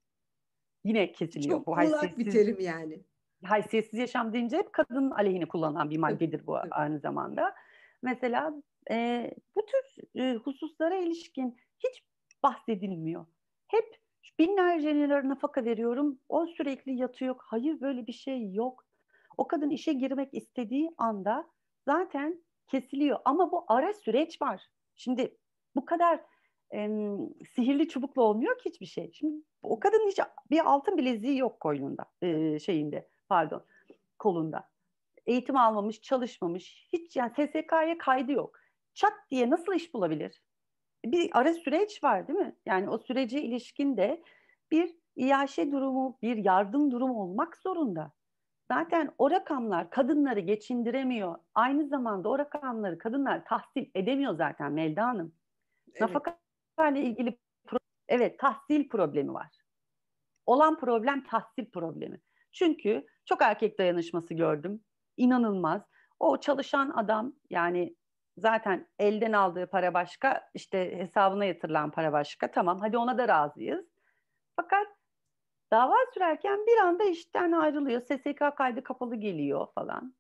yine 0.84 1.12
kesiliyor. 1.12 1.58
Çok 1.58 1.68
bu 1.68 1.78
haysiyetsiz, 1.78 2.26
bir 2.26 2.32
terim 2.32 2.60
yani. 2.60 3.04
Haysiyetsiz 3.44 4.00
yaşam 4.00 4.34
deyince 4.34 4.58
hep 4.58 4.74
kadın 4.74 5.12
aleyhine 5.12 5.46
kullanılan 5.46 5.90
bir 5.90 5.98
maddedir 5.98 6.48
bu 6.48 6.58
aynı 6.72 7.00
zamanda. 7.00 7.56
Mesela 8.02 8.54
e, 8.92 9.32
bu 9.56 9.66
tür 9.66 10.20
e, 10.22 10.36
hususlara 10.36 10.96
ilişkin 10.96 11.58
hiç 11.80 12.04
bahsedilmiyor. 12.44 13.26
Hep 13.68 14.00
binlerce 14.40 14.96
lira 14.96 15.30
nafaka 15.30 15.66
veriyorum, 15.66 16.20
o 16.30 16.46
sürekli 16.46 16.96
yatıyor. 16.96 17.36
Hayır 17.40 17.82
böyle 17.82 18.08
bir 18.08 18.14
şey 18.14 18.54
yok. 18.54 18.86
O 19.38 19.48
kadın 19.48 19.70
işe 19.70 19.94
girmek 19.94 20.34
istediği 20.34 20.90
anda 20.98 21.50
zaten 21.86 22.44
kesiliyor. 22.68 23.20
Ama 23.26 23.52
bu 23.52 23.66
ara 23.68 23.94
süreç 23.94 24.42
var. 24.42 24.68
Şimdi 24.96 25.38
bu 25.76 25.86
kadar 25.86 26.20
e, 26.74 26.90
sihirli 27.56 27.88
çubukla 27.88 28.22
olmuyor 28.22 28.58
ki 28.58 28.70
hiçbir 28.70 28.86
şey. 28.86 29.12
Şimdi 29.14 29.36
o 29.64 29.80
kadının 29.80 30.08
hiç 30.08 30.20
bir 30.52 30.72
altın 30.72 30.98
bileziği 30.98 31.38
yok 31.38 31.60
koynunda, 31.60 32.06
e, 32.22 32.60
şeyinde 32.60 33.10
pardon, 33.30 33.66
kolunda. 34.20 34.70
Eğitim 35.26 35.58
almamış, 35.58 36.02
çalışmamış, 36.02 36.88
hiç 36.94 37.16
yani 37.16 37.32
SSK'ya 37.32 37.98
kaydı 37.98 38.32
yok. 38.32 38.60
Çat 38.94 39.14
diye 39.32 39.50
nasıl 39.50 39.74
iş 39.74 39.94
bulabilir? 39.94 40.42
Bir 41.06 41.30
ara 41.34 41.54
süreç 41.54 42.04
var 42.04 42.28
değil 42.28 42.40
mi? 42.40 42.56
Yani 42.66 42.90
o 42.90 42.98
sürece 42.98 43.42
ilişkin 43.42 43.98
de 43.98 44.24
bir 44.72 44.96
iaşe 45.16 45.72
durumu, 45.72 46.18
bir 46.22 46.38
yardım 46.38 46.92
durumu 46.92 47.24
olmak 47.24 47.58
zorunda. 47.58 48.12
Zaten 48.72 49.12
o 49.18 49.32
rakamlar 49.32 49.90
kadınları 49.90 50.40
geçindiremiyor. 50.40 51.36
Aynı 51.56 51.88
zamanda 51.88 52.30
o 52.30 52.40
rakamları 52.40 52.98
kadınlar 52.98 53.46
tahsil 53.46 53.86
edemiyor 53.96 54.34
zaten 54.36 54.72
Melda 54.72 55.06
Hanım. 55.06 55.36
Evet. 55.88 56.02
Nafaka 56.02 56.40
ile 56.92 57.02
ilgili 57.02 57.40
evet 58.08 58.40
tahsil 58.40 58.90
problemi 58.90 59.34
var. 59.34 59.52
Olan 60.46 60.80
problem 60.80 61.24
tahsil 61.24 61.72
problemi. 61.72 62.22
Çünkü 62.52 63.06
çok 63.26 63.42
erkek 63.42 63.80
dayanışması 63.80 64.34
gördüm. 64.34 64.84
İnanılmaz. 65.18 65.82
O 66.20 66.40
çalışan 66.40 66.90
adam 66.90 67.34
yani 67.50 67.96
zaten 68.38 68.88
elden 69.00 69.34
aldığı 69.34 69.68
para 69.68 69.94
başka, 69.94 70.50
işte 70.54 70.98
hesabına 70.98 71.46
yatırılan 71.46 71.92
para 71.92 72.14
başka. 72.14 72.52
Tamam 72.52 72.80
hadi 72.80 72.98
ona 72.98 73.18
da 73.18 73.28
razıyız. 73.28 73.86
Fakat 74.56 74.88
dava 75.72 75.96
sürerken 76.14 76.66
bir 76.68 76.78
anda 76.78 77.04
işten 77.04 77.52
ayrılıyor. 77.52 78.02
SSK 78.02 78.58
kaydı 78.58 78.84
kapalı 78.84 79.16
geliyor 79.16 79.68
falan. 79.76 80.16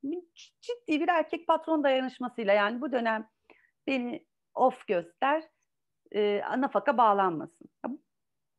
Ciddi 0.62 1.02
bir 1.02 1.08
erkek 1.08 1.48
patron 1.48 1.84
dayanışmasıyla 1.84 2.54
yani 2.54 2.82
bu 2.82 2.92
dönem 2.92 3.30
beni 3.88 4.26
off 4.54 4.88
göster, 4.88 5.44
e, 6.12 6.42
nafaka 6.58 6.98
bağlanmasın. 6.98 7.70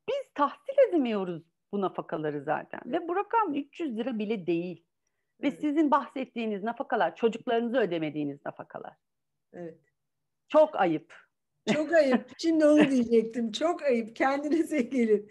Biz 0.08 0.32
tahsil 0.34 0.88
edemiyoruz 0.88 1.42
bu 1.72 1.80
nafakaları 1.80 2.42
zaten. 2.42 2.80
Ve 2.86 3.08
bu 3.08 3.16
rakam 3.16 3.54
300 3.54 3.96
lira 3.96 4.18
bile 4.18 4.46
değil. 4.46 4.84
Ve 5.42 5.48
evet. 5.48 5.60
sizin 5.60 5.90
bahsettiğiniz 5.90 6.62
nafakalar, 6.62 7.16
çocuklarınızı 7.16 7.78
ödemediğiniz 7.78 8.44
nafakalar. 8.46 8.96
Evet. 9.54 9.78
Çok 10.48 10.76
ayıp. 10.76 11.14
Çok 11.72 11.92
ayıp. 11.92 12.30
Şimdi 12.38 12.66
onu 12.66 12.90
diyecektim. 12.90 13.52
Çok 13.52 13.82
ayıp. 13.82 14.16
Kendinize 14.16 14.82
gelin. 14.82 15.30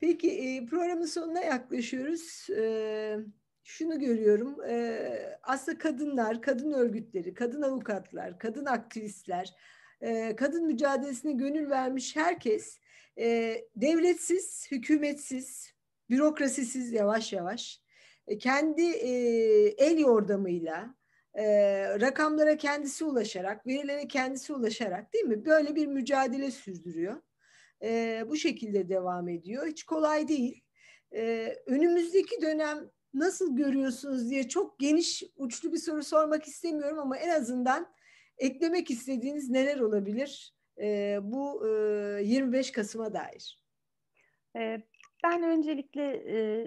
Peki 0.00 0.30
e, 0.30 0.66
programın 0.66 1.06
sonuna 1.06 1.40
yaklaşıyoruz. 1.40 2.50
E, 2.50 3.16
şunu 3.64 3.98
görüyorum. 3.98 4.64
E, 4.64 5.38
aslında 5.42 5.78
kadınlar, 5.78 6.42
kadın 6.42 6.72
örgütleri, 6.72 7.34
kadın 7.34 7.62
avukatlar, 7.62 8.38
kadın 8.38 8.64
aktivistler, 8.64 9.54
e, 10.00 10.36
kadın 10.36 10.66
mücadelesine 10.66 11.32
gönül 11.32 11.70
vermiş 11.70 12.16
herkes 12.16 12.78
e, 13.18 13.56
devletsiz, 13.76 14.66
hükümetsiz, 14.70 15.74
bürokrasisiz 16.10 16.92
yavaş 16.92 17.32
yavaş 17.32 17.82
kendi 18.40 18.82
el 19.78 19.98
yordamıyla 19.98 20.94
e, 21.34 21.44
rakamlara 22.00 22.56
kendisi 22.56 23.04
ulaşarak, 23.04 23.66
verilere 23.66 24.08
kendisi 24.08 24.52
ulaşarak 24.52 25.12
değil 25.12 25.24
mi? 25.24 25.44
Böyle 25.44 25.74
bir 25.74 25.86
mücadele 25.86 26.50
sürdürüyor. 26.50 27.22
E, 27.82 28.22
bu 28.28 28.36
şekilde 28.36 28.88
devam 28.88 29.28
ediyor. 29.28 29.66
Hiç 29.66 29.82
kolay 29.82 30.28
değil. 30.28 30.64
E, 31.14 31.54
önümüzdeki 31.66 32.42
dönem 32.42 32.90
nasıl 33.14 33.56
görüyorsunuz 33.56 34.30
diye 34.30 34.48
çok 34.48 34.78
geniş 34.78 35.22
uçlu 35.36 35.72
bir 35.72 35.78
soru 35.78 36.02
sormak 36.02 36.44
istemiyorum 36.44 36.98
ama 36.98 37.16
en 37.16 37.28
azından 37.28 37.94
eklemek 38.38 38.90
istediğiniz 38.90 39.50
neler 39.50 39.78
olabilir 39.78 40.54
e, 40.78 41.18
bu 41.22 41.68
e, 41.68 41.70
25 42.24 42.72
Kasım'a 42.72 43.14
dair? 43.14 43.62
E, 44.56 44.82
ben 45.24 45.42
öncelikle 45.42 46.02
e, 46.04 46.66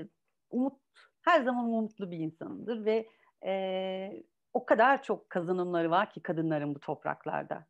umut 0.49 0.80
her 1.21 1.43
zaman 1.43 1.65
umutlu 1.65 2.12
bir 2.12 2.19
insanımdır 2.19 2.86
ve 2.86 3.08
e, 3.45 4.23
o 4.55 4.65
kadar 4.65 5.03
çok 5.03 5.29
kazanımları 5.29 5.91
var 5.91 6.11
ki 6.11 6.21
kadınların 6.21 6.75
bu 6.75 6.79
topraklarda. 6.79 7.65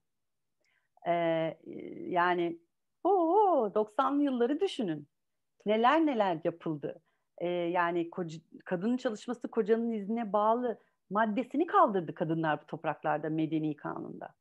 E, 1.07 1.13
yani 2.07 2.59
o 3.03 3.09
90'lı 3.75 4.23
yılları 4.23 4.59
düşünün. 4.59 5.07
Neler 5.65 6.05
neler 6.05 6.39
yapıldı. 6.43 7.01
E, 7.37 7.47
yani 7.47 8.09
koca, 8.09 8.39
kadının 8.65 8.97
çalışması 8.97 9.51
kocanın 9.51 9.91
iznine 9.91 10.33
bağlı 10.33 10.79
maddesini 11.09 11.65
kaldırdı 11.65 12.15
kadınlar 12.15 12.61
bu 12.61 12.65
topraklarda 12.65 13.29
medeni 13.29 13.75
kanunda. 13.75 14.33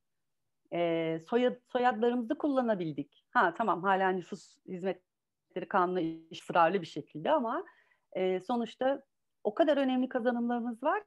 E, 0.72 1.18
soyad, 1.28 1.57
soyadlarımızı 1.66 2.38
kullanabildik. 2.38 3.24
Ha 3.30 3.54
tamam 3.54 3.83
hala 3.83 4.11
nüfus 4.11 4.57
hizmetleri 4.66 5.68
kanunu 5.68 6.00
ısrarlı 6.33 6.80
bir 6.80 6.87
şekilde 6.87 7.30
ama 7.30 7.64
e, 8.12 8.40
sonuçta 8.40 9.02
o 9.44 9.54
kadar 9.54 9.76
önemli 9.76 10.09
kazanımlarımız 10.09 10.83
var. 10.83 11.02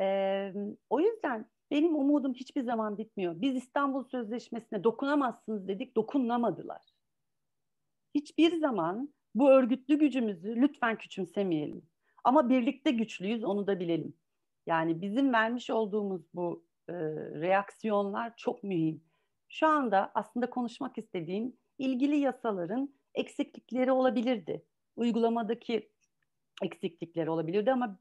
E, 0.00 0.52
o 0.90 1.00
yüzden 1.00 1.46
benim 1.70 1.96
umudum 1.96 2.34
hiçbir 2.34 2.62
zaman 2.62 2.98
bitmiyor. 2.98 3.40
Biz 3.40 3.56
İstanbul 3.56 4.04
Sözleşmesi'ne 4.04 4.84
dokunamazsınız 4.84 5.68
dedik, 5.68 5.96
dokunamadılar. 5.96 6.82
Hiçbir 8.14 8.56
zaman 8.56 9.14
bu 9.34 9.50
örgütlü 9.50 9.98
gücümüzü 9.98 10.56
lütfen 10.56 10.98
küçümsemeyelim. 10.98 11.82
Ama 12.24 12.48
birlikte 12.48 12.90
güçlüyüz, 12.90 13.44
onu 13.44 13.66
da 13.66 13.80
bilelim. 13.80 14.14
Yani 14.66 15.02
bizim 15.02 15.32
vermiş 15.32 15.70
olduğumuz 15.70 16.22
bu 16.34 16.64
e, 16.88 16.94
reaksiyonlar 17.40 18.36
çok 18.36 18.62
mühim. 18.62 19.04
Şu 19.48 19.66
anda 19.66 20.10
aslında 20.14 20.50
konuşmak 20.50 20.98
istediğim 20.98 21.56
ilgili 21.78 22.16
yasaların 22.16 22.94
eksiklikleri 23.14 23.92
olabilirdi. 23.92 24.64
Uygulamadaki 24.96 25.90
eksiklikleri 26.62 27.30
olabilirdi 27.30 27.72
ama 27.72 27.98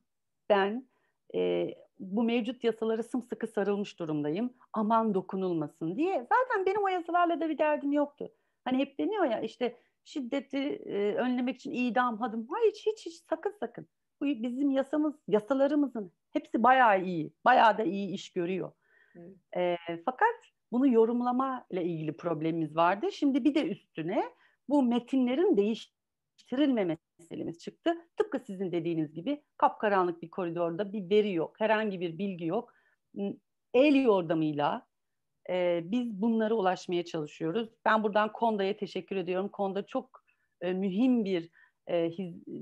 ben 0.50 0.88
e, 1.36 1.70
bu 2.00 2.24
mevcut 2.24 2.64
yasalara 2.64 3.04
sımsıkı 3.04 3.48
sarılmış 3.48 4.00
durumdayım. 4.00 4.54
Aman 4.74 5.14
dokunulmasın 5.14 5.96
diye. 5.96 6.28
Zaten 6.30 6.66
benim 6.66 6.84
o 6.84 6.88
yasalarla 6.88 7.42
da 7.42 7.50
bir 7.50 7.58
derdim 7.58 7.92
yoktu. 7.92 8.32
Hani 8.66 8.78
hep 8.78 9.00
deniyor 9.00 9.26
ya 9.26 9.42
işte 9.42 9.78
şiddeti 10.04 10.58
e, 10.86 11.14
önlemek 11.14 11.56
için 11.56 11.72
idam 11.72 12.18
hadım. 12.18 12.48
Hayır 12.50 12.72
hiç 12.72 12.86
hiç 12.86 13.06
hiç 13.06 13.16
sakın 13.30 13.54
sakın. 13.60 13.88
Bu 14.22 14.26
bizim 14.26 14.72
yasamız, 14.72 15.16
yasalarımızın 15.28 16.12
hepsi 16.32 16.64
bayağı 16.64 17.04
iyi. 17.04 17.34
Bayağı 17.46 17.78
da 17.78 17.84
iyi 17.84 18.14
iş 18.14 18.34
görüyor. 18.34 18.72
Evet. 19.16 19.38
E, 19.58 19.78
fakat 20.06 20.36
bunu 20.72 20.88
yorumlama 20.88 21.66
ile 21.70 21.84
ilgili 21.84 22.18
problemimiz 22.18 22.76
vardı. 22.76 23.12
Şimdi 23.12 23.44
bir 23.44 23.56
de 23.56 23.68
üstüne 23.70 24.24
bu 24.70 24.84
metinlerin 24.84 25.58
değiştirilmemesi 25.58 27.05
meselemiz 27.26 27.60
çıktı. 27.60 27.94
Tıpkı 28.18 28.40
sizin 28.40 28.72
dediğiniz 28.72 29.14
gibi 29.14 29.44
kapkaranlık 29.58 30.22
bir 30.22 30.30
koridorda 30.30 30.94
bir 30.94 31.10
veri 31.10 31.34
yok, 31.34 31.56
herhangi 31.60 32.00
bir 32.00 32.18
bilgi 32.18 32.46
yok. 32.46 32.74
El 33.74 33.96
yordamıyla 33.96 34.88
e, 35.50 35.82
biz 35.84 36.22
bunlara 36.22 36.54
ulaşmaya 36.54 37.06
çalışıyoruz. 37.06 37.70
Ben 37.86 38.04
buradan 38.04 38.32
Konda'ya 38.32 38.78
teşekkür 38.78 39.16
ediyorum. 39.16 39.50
Konda 39.50 39.86
çok 39.86 40.24
e, 40.62 40.74
mühim 40.74 41.26
bir 41.26 41.50
e, 41.88 42.10
his, 42.10 42.36
e, 42.48 42.54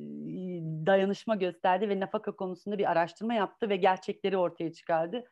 dayanışma 0.85 1.35
gösterdi 1.35 1.89
ve 1.89 1.99
nafaka 1.99 2.35
konusunda 2.35 2.77
bir 2.77 2.91
araştırma 2.91 3.33
yaptı 3.33 3.69
ve 3.69 3.75
gerçekleri 3.75 4.37
ortaya 4.37 4.73
çıkardı. 4.73 5.23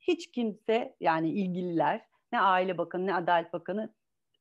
Hiç 0.00 0.30
kimse 0.30 0.96
yani 1.00 1.30
ilgililer 1.30 2.00
ne 2.32 2.40
Aile 2.40 2.78
Bakanı 2.78 3.06
ne 3.06 3.14
Adalet 3.14 3.52
Bakanı 3.52 3.94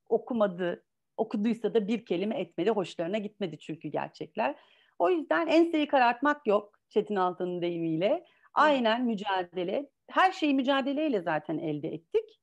okumadı, 0.09 0.83
Okuduysa 1.17 1.73
da 1.73 1.87
bir 1.87 2.05
kelime 2.05 2.39
etmedi. 2.39 2.69
Hoşlarına 2.69 3.17
gitmedi 3.17 3.59
çünkü 3.59 3.87
gerçekler. 3.87 4.55
O 4.99 5.09
yüzden 5.09 5.47
enseyi 5.47 5.87
karartmak 5.87 6.47
yok 6.47 6.79
Çetin 6.89 7.15
Altan'ın 7.15 7.61
deyimiyle. 7.61 8.25
Aynen 8.53 9.05
mücadele. 9.05 9.89
Her 10.09 10.31
şeyi 10.31 10.53
mücadeleyle 10.53 11.21
zaten 11.21 11.57
elde 11.57 11.87
ettik. 11.87 12.41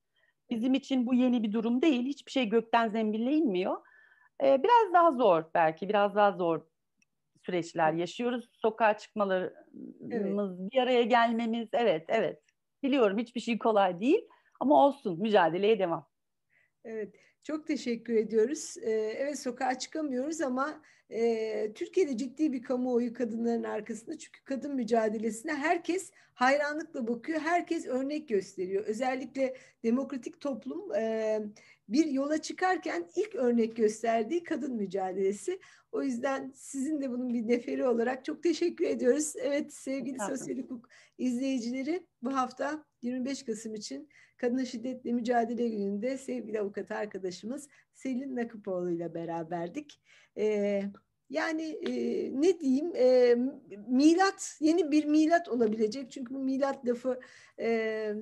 Bizim 0.50 0.74
için 0.74 1.06
bu 1.06 1.14
yeni 1.14 1.42
bir 1.42 1.52
durum 1.52 1.82
değil. 1.82 2.04
Hiçbir 2.06 2.30
şey 2.30 2.48
gökten 2.48 2.88
zembille 2.88 3.32
inmiyor. 3.32 3.76
Ee, 4.42 4.62
biraz 4.62 4.92
daha 4.94 5.12
zor 5.12 5.44
belki, 5.54 5.88
biraz 5.88 6.14
daha 6.14 6.32
zor 6.32 6.66
süreçler 7.46 7.92
yaşıyoruz. 7.92 8.50
Sokağa 8.52 8.96
çıkmalarımız, 8.98 10.60
evet. 10.60 10.72
bir 10.72 10.78
araya 10.78 11.02
gelmemiz, 11.02 11.68
evet, 11.72 12.04
evet. 12.08 12.42
Biliyorum 12.82 13.18
hiçbir 13.18 13.40
şey 13.40 13.58
kolay 13.58 14.00
değil 14.00 14.28
ama 14.60 14.86
olsun, 14.86 15.20
mücadeleye 15.20 15.78
devam. 15.78 16.08
Evet, 16.84 17.14
çok 17.42 17.66
teşekkür 17.66 18.14
ediyoruz. 18.14 18.76
Ee, 18.82 18.90
evet, 18.90 19.38
sokağa 19.38 19.78
çıkamıyoruz 19.78 20.40
ama 20.40 20.82
e, 21.10 21.72
Türkiye'de 21.74 22.16
ciddi 22.16 22.52
bir 22.52 22.62
kamuoyu 22.62 23.12
kadınların 23.14 23.62
arkasında. 23.62 24.18
Çünkü 24.18 24.44
kadın 24.44 24.74
mücadelesine 24.74 25.54
herkes 25.54 26.10
hayranlıkla 26.34 27.08
bakıyor, 27.08 27.40
herkes 27.40 27.86
örnek 27.86 28.28
gösteriyor. 28.28 28.84
Özellikle 28.84 29.56
demokratik 29.84 30.40
toplum 30.40 30.94
e, 30.94 31.40
bir 31.88 32.06
yola 32.06 32.42
çıkarken 32.42 33.08
ilk 33.16 33.34
örnek 33.34 33.76
gösterdiği 33.76 34.44
kadın 34.44 34.76
mücadelesi. 34.76 35.60
O 35.92 36.02
yüzden 36.02 36.52
sizin 36.54 37.00
de 37.00 37.10
bunun 37.10 37.34
bir 37.34 37.48
neferi 37.48 37.86
olarak 37.86 38.24
çok 38.24 38.42
teşekkür 38.42 38.84
ediyoruz. 38.84 39.32
Evet 39.36 39.74
sevgili 39.74 40.18
sosyal 40.18 40.58
hukuk 40.58 40.88
izleyicileri 41.18 42.06
bu 42.22 42.36
hafta 42.36 42.84
25 43.02 43.42
Kasım 43.42 43.74
için 43.74 44.08
Kadına 44.40 44.64
Şiddetle 44.64 45.12
Mücadele 45.12 45.68
Günü'nde 45.68 46.18
sevgili 46.18 46.60
avukat 46.60 46.90
arkadaşımız 46.90 47.68
Selin 47.94 48.36
Nakıpoğlu 48.36 48.90
ile 48.90 49.14
beraberdik. 49.14 50.00
Ee, 50.36 50.82
yani 51.30 51.62
e, 51.62 51.92
ne 52.40 52.60
diyeyim 52.60 52.92
e, 52.96 53.36
milat 53.88 54.56
yeni 54.60 54.90
bir 54.90 55.04
milat 55.04 55.48
olabilecek 55.48 56.10
çünkü 56.10 56.34
bu 56.34 56.38
milat 56.38 56.86
lafı 56.86 57.20
e, 57.58 58.14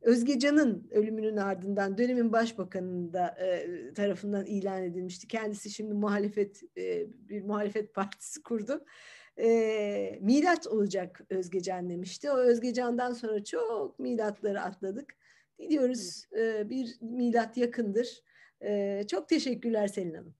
Özgecan'ın 0.00 0.88
ölümünün 0.90 1.36
ardından 1.36 1.98
dönemin 1.98 2.32
başbakanının 2.32 3.12
da 3.12 3.26
e, 3.28 3.66
tarafından 3.94 4.46
ilan 4.46 4.82
edilmişti. 4.82 5.28
Kendisi 5.28 5.70
şimdi 5.70 5.94
muhalefet 5.94 6.62
e, 6.78 7.06
bir 7.28 7.42
muhalefet 7.42 7.94
partisi 7.94 8.42
kurdu. 8.42 8.84
E, 9.38 10.18
milat 10.20 10.66
olacak 10.66 11.20
Özgecan 11.30 11.90
demişti. 11.90 12.30
O 12.30 12.36
Özgecan'dan 12.36 13.12
sonra 13.12 13.44
çok 13.44 13.98
milatları 13.98 14.60
atladık. 14.60 15.17
Diliyoruz 15.58 16.24
e, 16.38 16.70
bir 16.70 16.96
milat 17.00 17.56
yakındır. 17.56 18.22
E, 18.62 19.02
çok 19.10 19.28
teşekkürler 19.28 19.86
Selin 19.88 20.14
Hanım. 20.14 20.34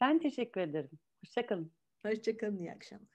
Ben 0.00 0.18
teşekkür 0.18 0.60
ederim. 0.60 0.98
Hoşçakalın. 1.24 1.72
Hoşçakalın, 2.06 2.58
iyi 2.58 2.72
akşamlar. 2.72 3.11